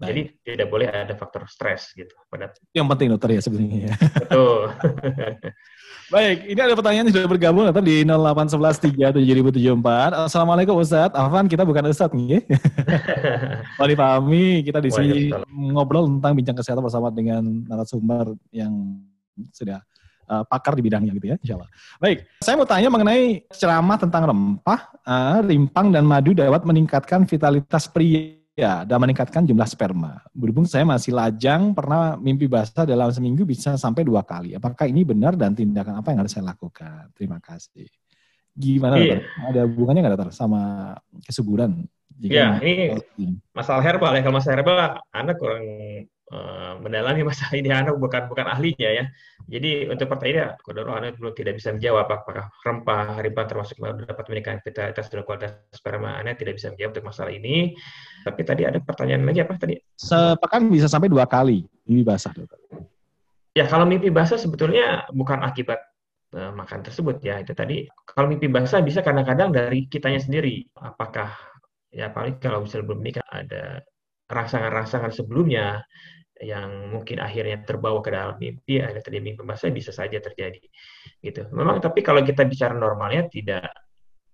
[0.00, 3.80] Jadi tidak boleh ada faktor stres gitu pada Yang penting dokter ya sebenarnya.
[3.84, 3.92] ya.
[4.16, 4.72] betul.
[6.10, 10.26] Baik, ini ada pertanyaan yang sudah bergabung dokter di 081137074.
[10.26, 11.14] Assalamualaikum Ustadz.
[11.14, 12.42] Afan, kita bukan Ustadz nih.
[13.78, 18.72] Mau dipahami, kita di sini ngobrol tentang bincang kesehatan bersama dengan narasumber yang
[19.54, 19.84] sudah
[20.32, 21.68] uh, pakar di bidangnya gitu ya, insya Allah.
[22.00, 27.84] Baik, saya mau tanya mengenai ceramah tentang rempah, uh, rimpang dan madu dapat meningkatkan vitalitas
[27.86, 30.20] pria dan meningkatkan jumlah sperma.
[30.36, 34.52] Berhubung saya masih lajang, pernah mimpi basah dalam seminggu bisa sampai dua kali.
[34.52, 37.08] Apakah ini benar dan tindakan apa yang harus saya lakukan?
[37.16, 37.88] Terima kasih.
[38.52, 39.02] Gimana, Iya.
[39.02, 39.20] dokter?
[39.48, 40.60] Ada hubungannya nggak dokter sama
[41.24, 41.86] kesuburan?
[42.20, 43.00] Jika Ya, ini
[43.56, 44.20] masalah herbal ya.
[44.20, 44.76] Kalau masalah herbal,
[45.08, 45.64] Anda kurang
[46.78, 47.74] mendalami masalah ini.
[47.74, 49.04] Anda bukan bukan ahlinya ya.
[49.50, 54.62] Jadi untuk pertanyaan, Kodoro Anda belum tidak bisa menjawab apakah rempah, rimpang termasuk dapat meningkatkan
[54.62, 56.22] vitalitas dan kualitas sperma.
[56.22, 57.74] Anda tidak bisa menjawab untuk masalah ini.
[58.22, 59.74] Tapi tadi ada pertanyaan lagi apa tadi?
[59.98, 62.32] sepekan bisa sampai dua kali mimpi basah.
[63.58, 65.82] Ya, kalau mimpi basah sebetulnya bukan akibat
[66.38, 67.42] eh, makan tersebut ya.
[67.42, 70.62] Itu tadi kalau mimpi basah bisa kadang-kadang dari kitanya sendiri.
[70.78, 71.34] Apakah
[71.90, 73.82] ya paling kalau misalnya belum menikah ada
[74.30, 75.82] rangsangan-rangsangan sebelumnya
[76.40, 80.64] yang mungkin akhirnya terbawa ke dalam mimpi, akhirnya terjadi mimpi basah bisa saja terjadi.
[81.20, 81.52] Gitu.
[81.52, 83.68] Memang tapi kalau kita bicara normalnya tidak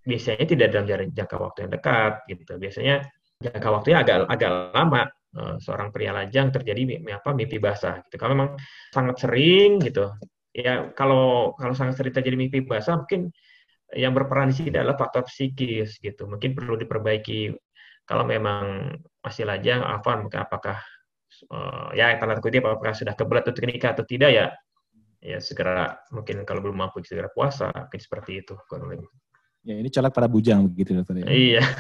[0.07, 2.53] biasanya tidak dalam jangka waktu yang dekat gitu.
[2.57, 2.95] Biasanya
[3.43, 5.03] jangka waktunya agak agak lama
[5.35, 8.17] eh, seorang pria lajang terjadi apa mimpi basah gitu.
[8.23, 8.51] Kalau memang
[8.95, 10.15] sangat sering gitu.
[10.55, 13.35] Ya kalau kalau sangat sering terjadi mimpi basah mungkin
[13.95, 16.31] yang berperan di sini adalah faktor psikis gitu.
[16.31, 17.51] Mungkin perlu diperbaiki
[18.07, 20.79] kalau memang masih lajang Afan apakah
[21.45, 24.47] eh, ya tanda kutip apakah sudah kebelat untuk nikah atau tidak ya
[25.21, 29.09] ya segera mungkin kalau belum mampu segera puasa mungkin seperti itu kurang lebih.
[29.67, 31.27] Ya ini colek pada bujang begitu dokter.
[31.27, 31.27] ya.
[31.27, 31.63] Iya.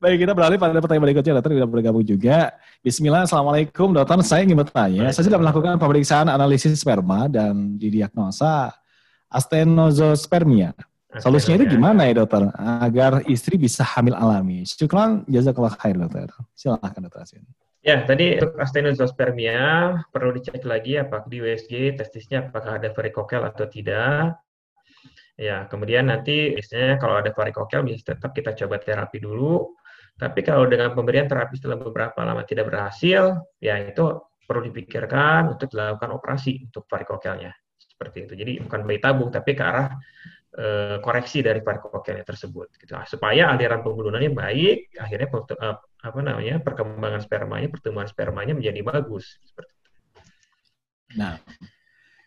[0.00, 1.32] Baik, kita beralih pada pertanyaan berikutnya.
[1.36, 2.56] Dokter sudah bergabung juga.
[2.80, 3.92] Bismillah, Assalamualaikum.
[3.92, 5.12] Dokter, saya ingin bertanya.
[5.12, 8.72] Saya sudah melakukan pemeriksaan analisis sperma dan didiagnosa
[9.28, 10.72] astenospermia.
[11.18, 12.46] Solusinya itu gimana ya dokter?
[12.54, 14.62] Agar istri bisa hamil alami.
[14.62, 16.30] Syukran, jazakallah khair dokter.
[16.54, 17.42] Silahkan dokter Asin.
[17.82, 23.66] Ya, tadi untuk astenospermia perlu dicek lagi apakah di USG testisnya apakah ada varikokel atau
[23.66, 24.38] tidak.
[25.40, 29.74] Ya, kemudian nanti biasanya kalau ada varikokel bisa tetap kita coba terapi dulu.
[30.20, 35.72] Tapi kalau dengan pemberian terapi setelah beberapa lama tidak berhasil, ya itu perlu dipikirkan untuk
[35.72, 37.50] dilakukan operasi untuk varikokelnya.
[37.80, 38.34] Seperti itu.
[38.36, 39.88] Jadi bukan bayi tabung tapi ke arah
[40.56, 42.96] eh, koreksi dari varikokelnya tersebut gitu.
[43.06, 46.58] Supaya aliran pembuluhannya baik, akhirnya eh, apa namanya?
[46.64, 49.90] perkembangan spermanya, pertumbuhan spermanya menjadi bagus seperti itu.
[51.18, 51.34] Nah,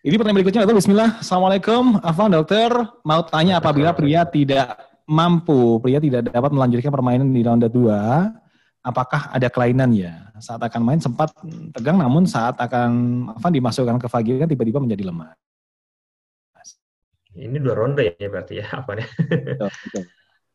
[0.03, 0.79] ini pertanyaan berikutnya dokter.
[0.83, 1.09] Bismillah.
[1.23, 1.83] Assalamualaikum.
[2.03, 2.71] Afan dokter,
[3.07, 4.75] mau tanya apabila pria tidak
[5.07, 10.27] mampu, pria tidak dapat melanjutkan permainan di ronde 2, apakah ada kelainan ya?
[10.43, 11.31] Saat akan main sempat
[11.71, 12.91] tegang, namun saat akan
[13.31, 15.31] Afan dimasukkan ke vagina tiba-tiba menjadi lemah.
[17.33, 20.03] Ini dua ronde ya berarti ya apa betul.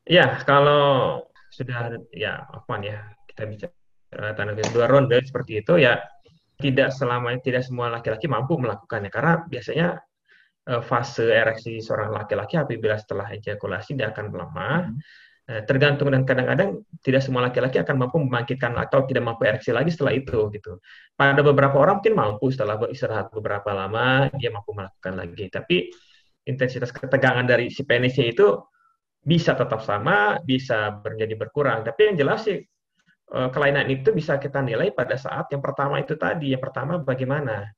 [0.08, 1.20] Ya, kalau
[1.52, 6.00] sudah ya apa ya kita bicara tanda dua ronde seperti itu ya
[6.58, 9.88] tidak selama tidak semua laki-laki mampu melakukannya karena biasanya
[10.66, 14.80] eh, fase ereksi seorang laki-laki apabila setelah ejakulasi dia akan melemah.
[15.48, 19.88] Eh, tergantung dan kadang-kadang tidak semua laki-laki akan mampu membangkitkan atau tidak mampu ereksi lagi
[19.88, 20.76] setelah itu gitu.
[21.16, 25.48] Pada beberapa orang mungkin mampu setelah beristirahat beberapa lama dia mampu melakukan lagi.
[25.48, 25.88] Tapi
[26.48, 28.56] intensitas ketegangan dari si penisnya itu
[29.20, 31.84] bisa tetap sama, bisa menjadi berkurang.
[31.84, 32.58] Tapi yang jelas sih
[33.28, 36.56] eh, kelainan itu bisa kita nilai pada saat yang pertama itu tadi.
[36.56, 37.68] Yang pertama bagaimana?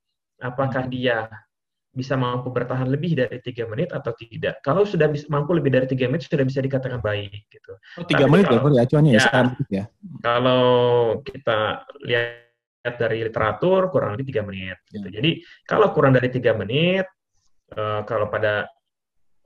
[0.41, 1.29] Apakah dia
[1.91, 4.63] bisa mampu bertahan lebih dari tiga menit atau tidak?
[4.65, 7.73] Kalau sudah bisa, mampu lebih dari tiga menit sudah bisa dikatakan baik gitu.
[8.01, 9.43] Oh, tiga menit ya, kalau- ya, acuannya ya, Ya.
[9.69, 9.85] ya.
[10.23, 10.65] Kalau
[11.21, 14.79] kita lihat dari literatur kurang lebih tiga menit.
[14.89, 15.09] Gitu.
[15.11, 15.21] Ya.
[15.21, 15.31] Jadi
[15.69, 17.05] kalau kurang dari tiga menit,
[17.75, 18.67] eh, kalau pada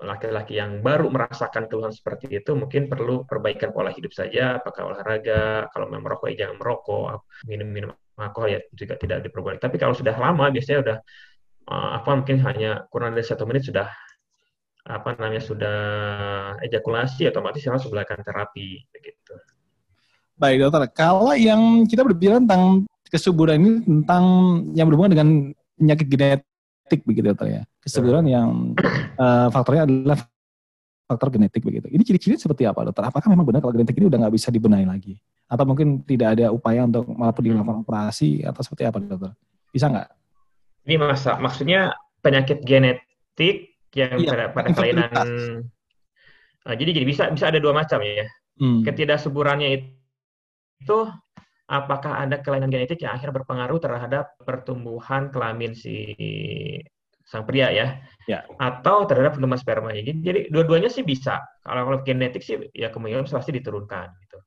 [0.03, 5.71] laki-laki yang baru merasakan keluhan seperti itu mungkin perlu perbaikan pola hidup saja, apakah olahraga,
[5.71, 9.63] kalau merokok ya jangan merokok, minum-minum alkohol ya juga tidak diperbolehkan.
[9.71, 10.99] Tapi kalau sudah lama biasanya udah
[11.71, 13.87] uh, apa mungkin hanya kurang dari satu menit sudah
[14.85, 15.79] apa namanya sudah
[16.61, 19.35] ejakulasi otomatis harus sebelahkan terapi begitu.
[20.37, 24.25] Baik dokter, kalau yang kita berbicara tentang kesuburan ini tentang
[24.75, 25.29] yang berhubungan dengan
[25.79, 26.54] penyakit genetik
[27.05, 27.63] begitu dokter ya.
[27.81, 28.77] Kesuburan yang
[29.17, 30.19] uh, faktornya adalah
[31.05, 31.89] faktor genetik begitu.
[31.89, 33.05] Ini ciri-ciri seperti apa dokter?
[33.05, 35.17] Apakah memang benar kalau genetik ini udah nggak bisa dibenahi lagi?
[35.49, 39.33] Atau mungkin tidak ada upaya untuk malah dilakukan operasi atau seperti apa dokter?
[39.73, 40.09] Bisa nggak?
[40.85, 45.09] Ini masa maksudnya penyakit genetik yang Iya, pada, pada kelainan
[46.67, 48.27] uh, jadi gini bisa bisa ada dua macam ya.
[48.55, 48.87] Hmm.
[48.87, 49.89] Ketidaksuburannya itu,
[50.83, 50.99] itu
[51.65, 56.17] apakah ada kelainan genetik yang akhirnya berpengaruh terhadap pertumbuhan kelamin si
[57.25, 58.45] sang pria ya, Ya.
[58.61, 60.01] atau terhadap pertumbuhan spermanya.
[60.05, 61.41] Jadi, jadi dua-duanya sih bisa.
[61.65, 64.39] Kalau kalau genetik sih ya kemungkinan pasti diturunkan gitu.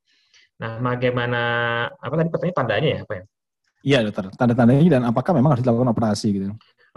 [0.61, 1.41] Nah, bagaimana
[1.89, 3.24] apa tadi pertanyaan tandanya ya apa ya?
[3.88, 6.45] Iya dokter, tanda-tandanya dan apakah memang harus dilakukan operasi gitu?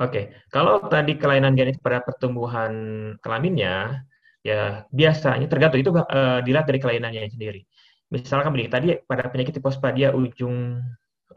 [0.00, 2.72] Oke, kalau tadi kelainan genetik pada pertumbuhan
[3.20, 4.00] kelaminnya,
[4.40, 7.60] ya biasanya tergantung itu eh, dilihat dari kelainannya sendiri.
[8.10, 10.82] Misalkan begini, tadi pada penyakit hipospadia ujung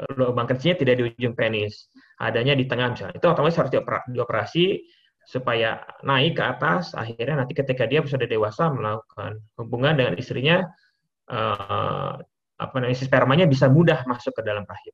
[0.01, 4.05] eh, lubang kecilnya tidak di ujung penis, adanya di tengah misalnya, itu otomatis harus diopera-
[4.09, 4.81] dioperasi
[5.23, 10.65] supaya naik ke atas, akhirnya nanti ketika dia sudah dewasa melakukan hubungan dengan istrinya,
[11.29, 12.13] eh,
[12.57, 14.93] apa namanya, spermanya bisa mudah masuk ke dalam rahim.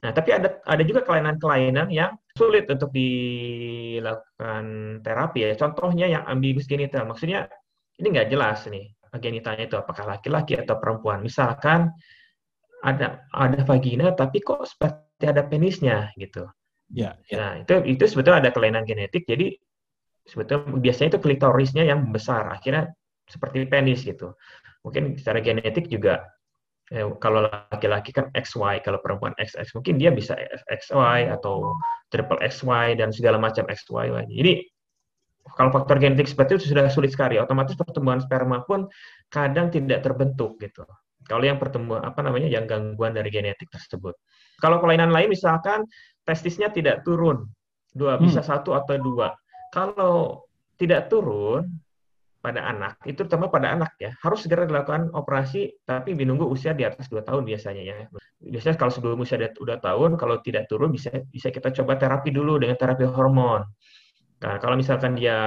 [0.00, 4.64] Nah, tapi ada ada juga kelainan-kelainan yang sulit untuk dilakukan
[5.04, 5.52] terapi ya.
[5.60, 7.04] Contohnya yang ambigus genital.
[7.04, 7.52] Maksudnya
[8.00, 8.88] ini nggak jelas nih
[9.18, 11.24] genitalnya itu apakah laki-laki atau perempuan.
[11.24, 11.90] Misalkan
[12.80, 16.46] ada ada vagina tapi kok seperti ada penisnya gitu.
[16.90, 17.36] Ya, ya.
[17.38, 19.26] Nah, itu itu sebetulnya ada kelainan genetik.
[19.26, 19.54] Jadi
[20.26, 22.50] sebetulnya biasanya itu klitorisnya yang besar.
[22.50, 22.90] Akhirnya
[23.30, 24.34] seperti penis gitu.
[24.82, 26.26] Mungkin secara genetik juga
[26.90, 30.34] eh, kalau laki-laki kan XY, kalau perempuan XX mungkin dia bisa
[30.66, 31.78] XY atau
[32.10, 34.34] triple XY dan segala macam XY lagi.
[34.34, 34.52] Jadi
[35.56, 38.86] kalau faktor genetik seperti itu sudah sulit sekali, otomatis pertumbuhan sperma pun
[39.32, 40.84] kadang tidak terbentuk gitu.
[41.26, 44.16] Kalau yang pertumbuhan apa namanya yang gangguan dari genetik tersebut.
[44.58, 45.86] Kalau kelainan lain misalkan
[46.26, 47.48] testisnya tidak turun,
[47.94, 49.32] dua bisa satu atau dua.
[49.70, 50.44] Kalau
[50.80, 51.68] tidak turun
[52.40, 56.88] pada anak, itu terutama pada anak ya, harus segera dilakukan operasi, tapi menunggu usia di
[56.88, 57.94] atas 2 tahun biasanya ya.
[58.40, 62.56] Biasanya kalau sebelum usia udah tahun, kalau tidak turun bisa bisa kita coba terapi dulu
[62.56, 63.68] dengan terapi hormon.
[64.40, 65.38] Nah, kalau misalkan dia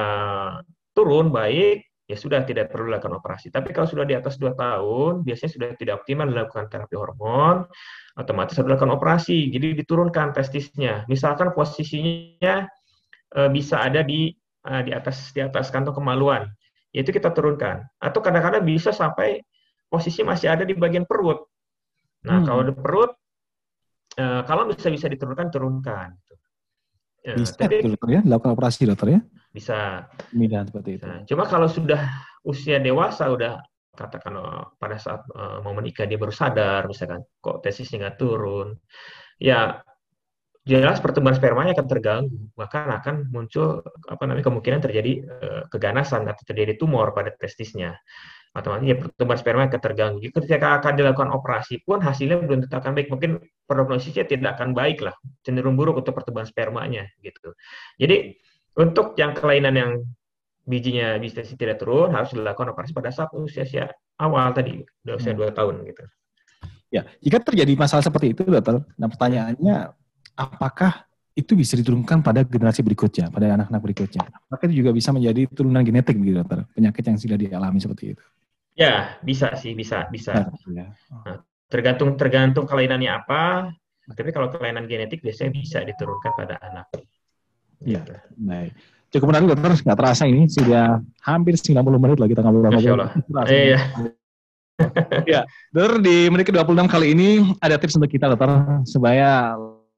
[0.94, 3.50] turun baik, ya sudah tidak perlu dilakukan operasi.
[3.50, 7.66] Tapi kalau sudah di atas 2 tahun, biasanya sudah tidak optimal dilakukan terapi hormon,
[8.20, 9.50] otomatis harus dilakukan operasi.
[9.50, 11.08] Jadi diturunkan testisnya.
[11.10, 12.70] Misalkan posisinya
[13.34, 14.30] eh, bisa ada di
[14.68, 16.46] eh, di atas di atas kantong kemaluan
[16.94, 17.82] itu kita turunkan.
[17.98, 19.41] Atau kadang-kadang bisa sampai
[19.89, 21.41] posisi masih ada di bagian perut.
[22.30, 22.46] Nah, Hmm.
[22.46, 23.12] kalau di perut,
[24.22, 26.14] eh, kalau bisa bisa diturunkan, turunkan.
[27.24, 27.47] Tuh,
[27.95, 29.21] dokter ya, dilakukan operasi dokter ya?
[29.53, 30.09] bisa.
[30.34, 31.05] Pemilihan seperti itu.
[31.05, 32.01] Nah, cuma kalau sudah
[32.43, 33.61] usia dewasa, udah
[33.93, 38.74] katakan eh, pada saat eh, mau menikah dia baru sadar, misalkan kok tesisnya nggak turun,
[39.38, 39.80] ya
[40.65, 46.43] jelas pertumbuhan spermanya akan terganggu, bahkan akan muncul apa namanya kemungkinan terjadi eh, keganasan atau
[46.49, 47.93] terjadi tumor pada testisnya.
[48.54, 50.18] Otomatis ya pertumbuhan sperma akan terganggu.
[50.22, 53.10] Jadi Ketika akan dilakukan operasi pun hasilnya belum tentu akan baik.
[53.10, 57.58] Mungkin prognosisnya tidak akan baik lah, cenderung buruk untuk pertumbuhan spermanya gitu.
[57.97, 58.38] Jadi
[58.78, 59.91] untuk yang kelainan yang
[60.70, 63.89] bijinya bisa tidak turun harus dilakukan operasi pada saat usia
[64.22, 65.49] awal tadi, usia Hmm.
[65.49, 66.04] 2 tahun gitu.
[66.93, 69.97] Ya, jika terjadi masalah seperti itu, dokter, nah pertanyaannya,
[70.38, 74.30] apakah itu bisa diturunkan pada generasi berikutnya, pada anak-anak berikutnya?
[74.30, 76.70] Apakah itu juga bisa menjadi turunan genetik, begitu, dokter?
[76.78, 78.24] Penyakit yang sudah dialami seperti itu.
[78.74, 80.50] Ya, bisa sih, bisa, bisa.
[80.74, 80.89] Ya.
[81.70, 83.70] Tergantung tergantung kelainannya apa.
[84.04, 86.89] Tapi kalau kelainan genetik biasanya bisa diturunkan pada anak.
[87.86, 88.01] Iya.
[88.04, 88.13] Gitu.
[88.41, 88.71] Baik.
[89.13, 89.71] Cukup menarik, dokter.
[89.78, 92.82] Nggak terasa ini sudah hampir 90 menit lagi kita ngobrol-ngobrol.
[92.82, 93.12] Masya Allah.
[93.29, 93.54] Terasa.
[93.54, 93.79] Iya.
[95.70, 97.29] Dokter, di menit ke-26 kali ini
[97.62, 98.50] ada tips untuk kita, dokter,
[98.89, 99.54] supaya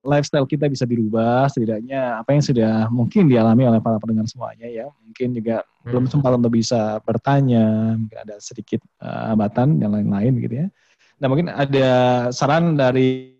[0.05, 4.85] lifestyle kita bisa dirubah, setidaknya apa yang sudah mungkin dialami oleh para pendengar semuanya ya,
[5.03, 10.55] mungkin juga belum sempat untuk bisa bertanya, mungkin ada sedikit eh, hambatan dan lain-lain gitu
[10.65, 10.67] ya.
[11.15, 11.89] Nah mungkin ada
[12.29, 13.33] saran dari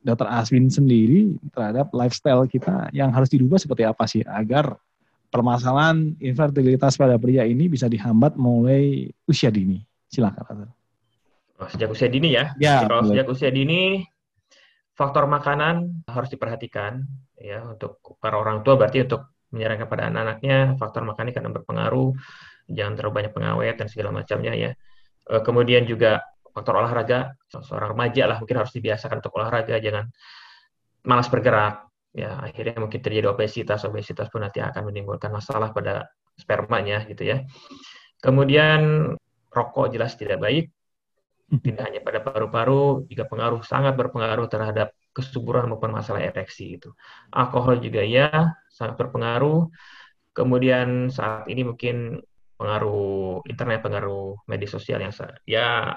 [0.00, 4.74] dokter Aswin sendiri terhadap lifestyle kita yang harus dirubah seperti apa sih agar
[5.28, 9.84] permasalahan infertilitas pada pria ini bisa dihambat mulai usia dini.
[10.08, 10.72] Silakan.
[11.58, 12.56] Oh, sejak usia dini ya.
[12.56, 14.06] Ya, Kalau sejak usia dini
[14.98, 17.06] faktor makanan harus diperhatikan
[17.38, 22.10] ya untuk para orang tua berarti untuk menyarankan pada anak-anaknya faktor makannya karena berpengaruh,
[22.68, 24.70] jangan terlalu banyak pengawet dan segala macamnya ya.
[25.30, 26.20] Eh, kemudian juga
[26.52, 30.10] faktor olahraga, seorang remaja lah mungkin harus dibiasakan untuk olahraga, jangan
[31.06, 31.86] malas bergerak.
[32.12, 37.46] Ya, akhirnya mungkin terjadi obesitas, obesitas pun nanti akan menimbulkan masalah pada spermanya gitu ya.
[38.18, 39.14] Kemudian
[39.52, 40.74] rokok jelas tidak baik,
[41.48, 46.92] tidak hanya pada paru-paru, juga pengaruh sangat berpengaruh terhadap kesuburan maupun masalah ereksi itu.
[47.32, 49.72] Alkohol juga ya sangat berpengaruh.
[50.36, 52.20] Kemudian saat ini mungkin
[52.60, 55.10] pengaruh internet, pengaruh media sosial yang
[55.48, 55.96] ya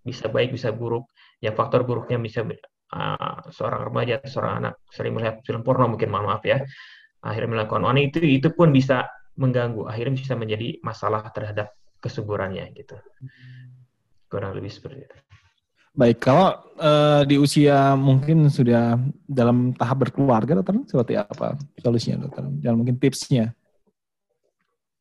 [0.00, 1.12] bisa baik bisa buruk.
[1.44, 6.08] Yang faktor buruknya bisa uh, seorang remaja atau seorang anak sering melihat film porno mungkin
[6.08, 6.64] mohon maaf ya.
[7.20, 9.04] Akhirnya melakukan wanita itu itu pun bisa
[9.36, 9.84] mengganggu.
[9.92, 12.96] Akhirnya bisa menjadi masalah terhadap kesuburannya gitu.
[14.36, 15.16] Kurang lebih seperti itu.
[15.96, 22.44] Baik, kalau uh, di usia mungkin sudah dalam tahap berkeluarga, dokter, seperti apa solusinya, dokter?
[22.60, 23.56] Dan mungkin tipsnya?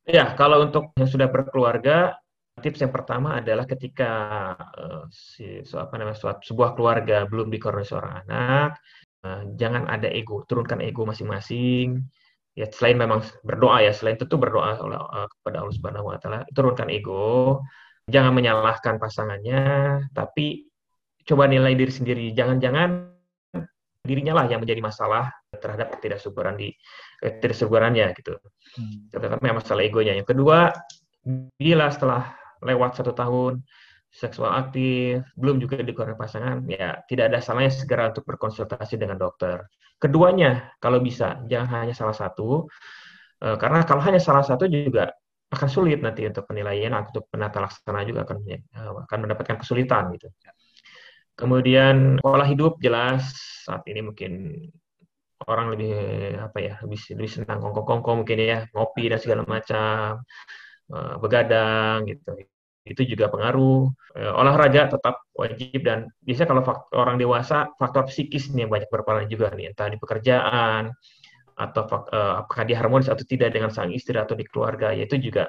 [0.07, 2.15] Ya, kalau untuk yang sudah berkeluarga,
[2.63, 4.11] tips yang pertama adalah ketika
[4.55, 8.79] uh, si, so, apa namanya, suatu, sebuah keluarga belum dikaruniai seorang anak,
[9.27, 12.07] uh, jangan ada ego, turunkan ego masing-masing.
[12.55, 16.47] Ya, selain memang berdoa ya, selain itu berdoa oleh, uh, kepada Allah Subhanahu Wa Taala,
[16.55, 17.59] turunkan ego,
[18.05, 19.61] jangan menyalahkan pasangannya,
[20.13, 20.69] tapi
[21.25, 22.25] coba nilai diri sendiri.
[22.37, 23.09] Jangan-jangan
[24.05, 26.69] dirinya lah yang menjadi masalah terhadap ketidaksuburan di
[27.19, 28.37] ketidaksuburannya gitu.
[28.77, 29.09] Hmm.
[29.09, 30.13] Tetapi masalah egonya.
[30.13, 30.69] Yang kedua,
[31.57, 33.65] bila setelah lewat satu tahun
[34.13, 39.59] seksual aktif, belum juga dikeluarkan pasangan, ya tidak ada salahnya segera untuk berkonsultasi dengan dokter.
[39.99, 42.69] Keduanya, kalau bisa, jangan hanya salah satu,
[43.43, 45.11] eh, karena kalau hanya salah satu juga
[45.53, 48.59] akan sulit nanti untuk penilaian, untuk penata laksana juga akan eh,
[49.05, 50.27] akan mendapatkan kesulitan gitu.
[51.35, 53.35] Kemudian pola hidup jelas
[53.67, 54.31] saat ini mungkin
[55.45, 55.93] orang lebih
[56.39, 60.23] apa ya lebih lebih senang kongko-kongko mungkin ya ngopi dan segala macam
[60.95, 62.31] eh, begadang gitu
[62.85, 66.63] itu juga pengaruh eh, olahraga tetap wajib dan biasanya kalau
[66.95, 70.93] orang dewasa faktor psikis ini yang banyak berperan juga nih entah di pekerjaan
[71.55, 75.15] atau uh, apakah dia harmonis atau tidak dengan sang istri atau di keluarga ya itu
[75.31, 75.47] juga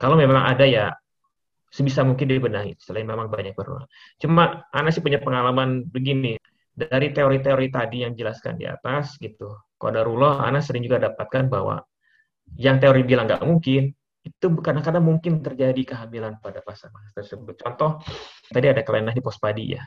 [0.00, 0.92] kalau memang ada ya
[1.72, 3.88] sebisa mungkin dibenahi selain memang banyak berulang.
[4.16, 6.40] Cuma anak sih punya pengalaman begini
[6.72, 9.56] dari teori-teori tadi yang jelaskan di atas gitu.
[9.76, 11.84] Qadarullah, Ana sering juga dapatkan bahwa
[12.56, 13.92] yang teori bilang nggak mungkin,
[14.24, 17.60] itu kadang-kadang mungkin terjadi kehamilan pada pasangan tersebut.
[17.60, 18.00] Contoh,
[18.48, 19.82] tadi ada kelainan hipospadi ya.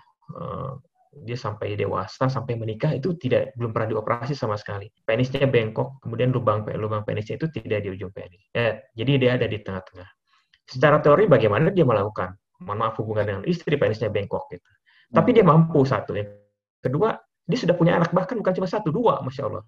[1.09, 4.85] Dia sampai dewasa, sampai menikah itu tidak belum pernah dioperasi sama sekali.
[5.01, 8.45] Penisnya bengkok, kemudian lubang lubang penisnya itu tidak di ujung penis.
[8.53, 10.05] Ya, jadi dia ada di tengah-tengah.
[10.69, 12.37] Secara teori bagaimana dia melakukan?
[12.61, 14.69] Mohon maaf hubungan dengan istri penisnya bengkok gitu.
[15.09, 16.13] Tapi dia mampu satu.
[16.13, 16.29] Ya.
[16.77, 17.17] Kedua,
[17.49, 19.63] dia sudah punya anak bahkan bukan cuma satu, dua, masya Allah.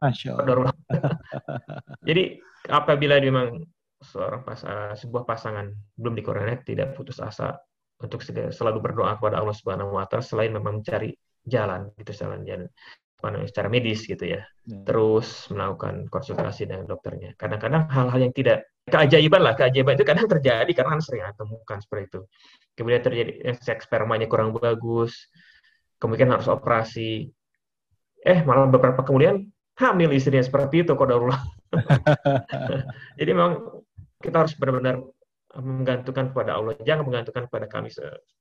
[0.00, 0.72] Masya Allah.
[2.08, 2.40] Jadi
[2.72, 3.60] apabila memang
[4.00, 4.64] seorang pas,
[4.96, 5.68] sebuah pasangan
[6.00, 7.60] belum dikorenet, tidak putus asa
[8.02, 11.14] untuk selalu berdoa kepada Allah Subhanahu Wa Taala selain memang mencari
[11.46, 12.66] jalan gitu jalan jalan
[13.46, 14.42] secara medis gitu ya.
[14.66, 14.82] ya.
[14.82, 17.38] Terus melakukan konsultasi dengan dokternya.
[17.38, 22.20] Kadang-kadang hal-hal yang tidak keajaiban lah, keajaiban itu kadang terjadi karena sering temukan seperti itu.
[22.74, 25.30] Kemudian terjadi seks spermanya kurang bagus,
[26.02, 27.30] kemungkinan harus operasi.
[28.22, 29.46] Eh, malah beberapa kemudian
[29.78, 31.38] hamil istrinya seperti itu kodarullah.
[33.18, 33.82] Jadi memang
[34.18, 35.02] kita harus benar-benar
[35.58, 37.88] menggantungkan kepada Allah, jangan menggantungkan kepada kami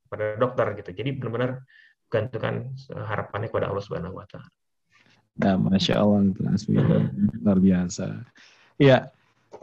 [0.07, 0.91] pada dokter gitu.
[0.95, 1.63] Jadi benar-benar
[2.11, 4.47] gantungkan harapannya kepada Allah Subhanahu wa taala.
[5.39, 6.27] Nah, Masya Allah,
[7.39, 8.05] luar biasa.
[8.75, 9.07] Iya,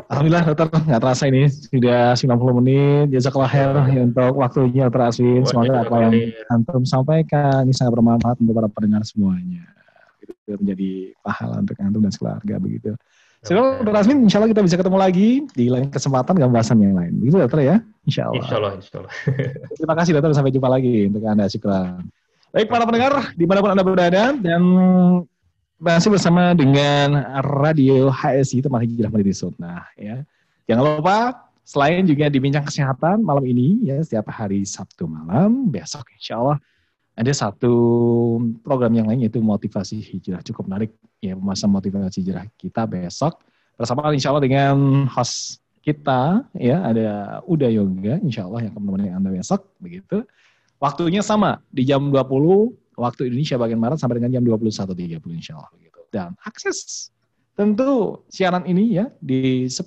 [0.08, 3.06] Alhamdulillah dokter nggak terasa ini sudah 90 menit.
[3.18, 5.42] Jazakallah khair ya, untuk waktunya dokter Aswin.
[5.42, 6.14] Semoga apa yang
[6.54, 9.66] antum sampaikan ini sangat bermanfaat untuk para pendengar semuanya.
[10.22, 12.90] Itu menjadi pahala untuk antum dan keluarga begitu.
[13.46, 16.98] Semoga dokter Aswin, insya Allah kita bisa ketemu lagi di lain kesempatan dengan bahasan yang
[16.98, 17.14] lain.
[17.22, 17.76] Begitu dokter ya?
[18.02, 18.42] Insya Allah.
[18.42, 19.12] Insya Allah, insya Allah.
[19.78, 21.46] Terima kasih dokter, sampai jumpa lagi untuk Anda.
[21.46, 22.02] Syukur.
[22.50, 24.62] Baik para pendengar, di mana pun Anda berada, dan
[25.78, 27.14] masih bersama dengan
[27.62, 30.26] Radio HSI Teman Hijrah Mendidik Sunnah ya.
[30.66, 36.08] Jangan lupa selain juga di bincang kesehatan malam ini ya setiap hari Sabtu malam besok
[36.16, 36.58] insya Allah
[37.18, 37.74] ada satu
[38.62, 43.42] program yang lain yaitu motivasi hijrah cukup menarik ya masa motivasi hijrah kita besok
[43.74, 49.10] bersama insya Allah dengan host kita ya ada Uda Yoga insya Allah yang akan menemani
[49.10, 50.22] anda besok begitu
[50.78, 55.70] waktunya sama di jam 20 waktu Indonesia bagian Barat sampai dengan jam 21.30 insya Allah.
[55.78, 56.00] Gitu.
[56.10, 57.10] Dan akses
[57.54, 59.86] tentu siaran ini ya di 10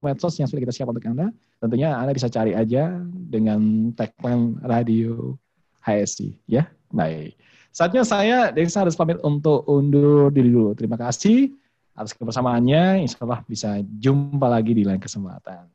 [0.00, 1.28] medsos yang sudah kita siapkan untuk Anda.
[1.60, 5.36] Tentunya Anda bisa cari aja dengan tagline radio
[5.84, 6.68] HSI ya.
[6.90, 7.38] Baik.
[7.70, 10.74] Saatnya saya Desa harus pamit untuk undur diri dulu.
[10.74, 11.54] Terima kasih.
[11.94, 13.04] atas kebersamaannya.
[13.04, 15.68] Insya Allah bisa jumpa lagi di lain kesempatan.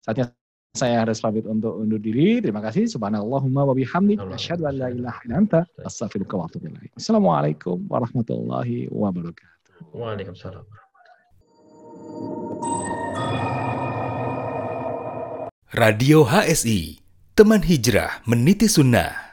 [0.00, 0.32] Saatnya
[0.72, 2.40] saya harus pamit untuk undur diri.
[2.40, 2.88] Terima kasih.
[2.88, 4.18] Subhanallahumma wa bihamdik.
[4.22, 6.90] Asyhadu an la ilaha illa anta astaghfiruka wa atubu ilaik.
[6.96, 9.94] Assalamualaikum warahmatullahi wabarakatuh.
[9.94, 10.64] Waalaikumsalam.
[15.70, 16.98] Radio HSI,
[17.38, 19.29] teman hijrah meniti sunnah.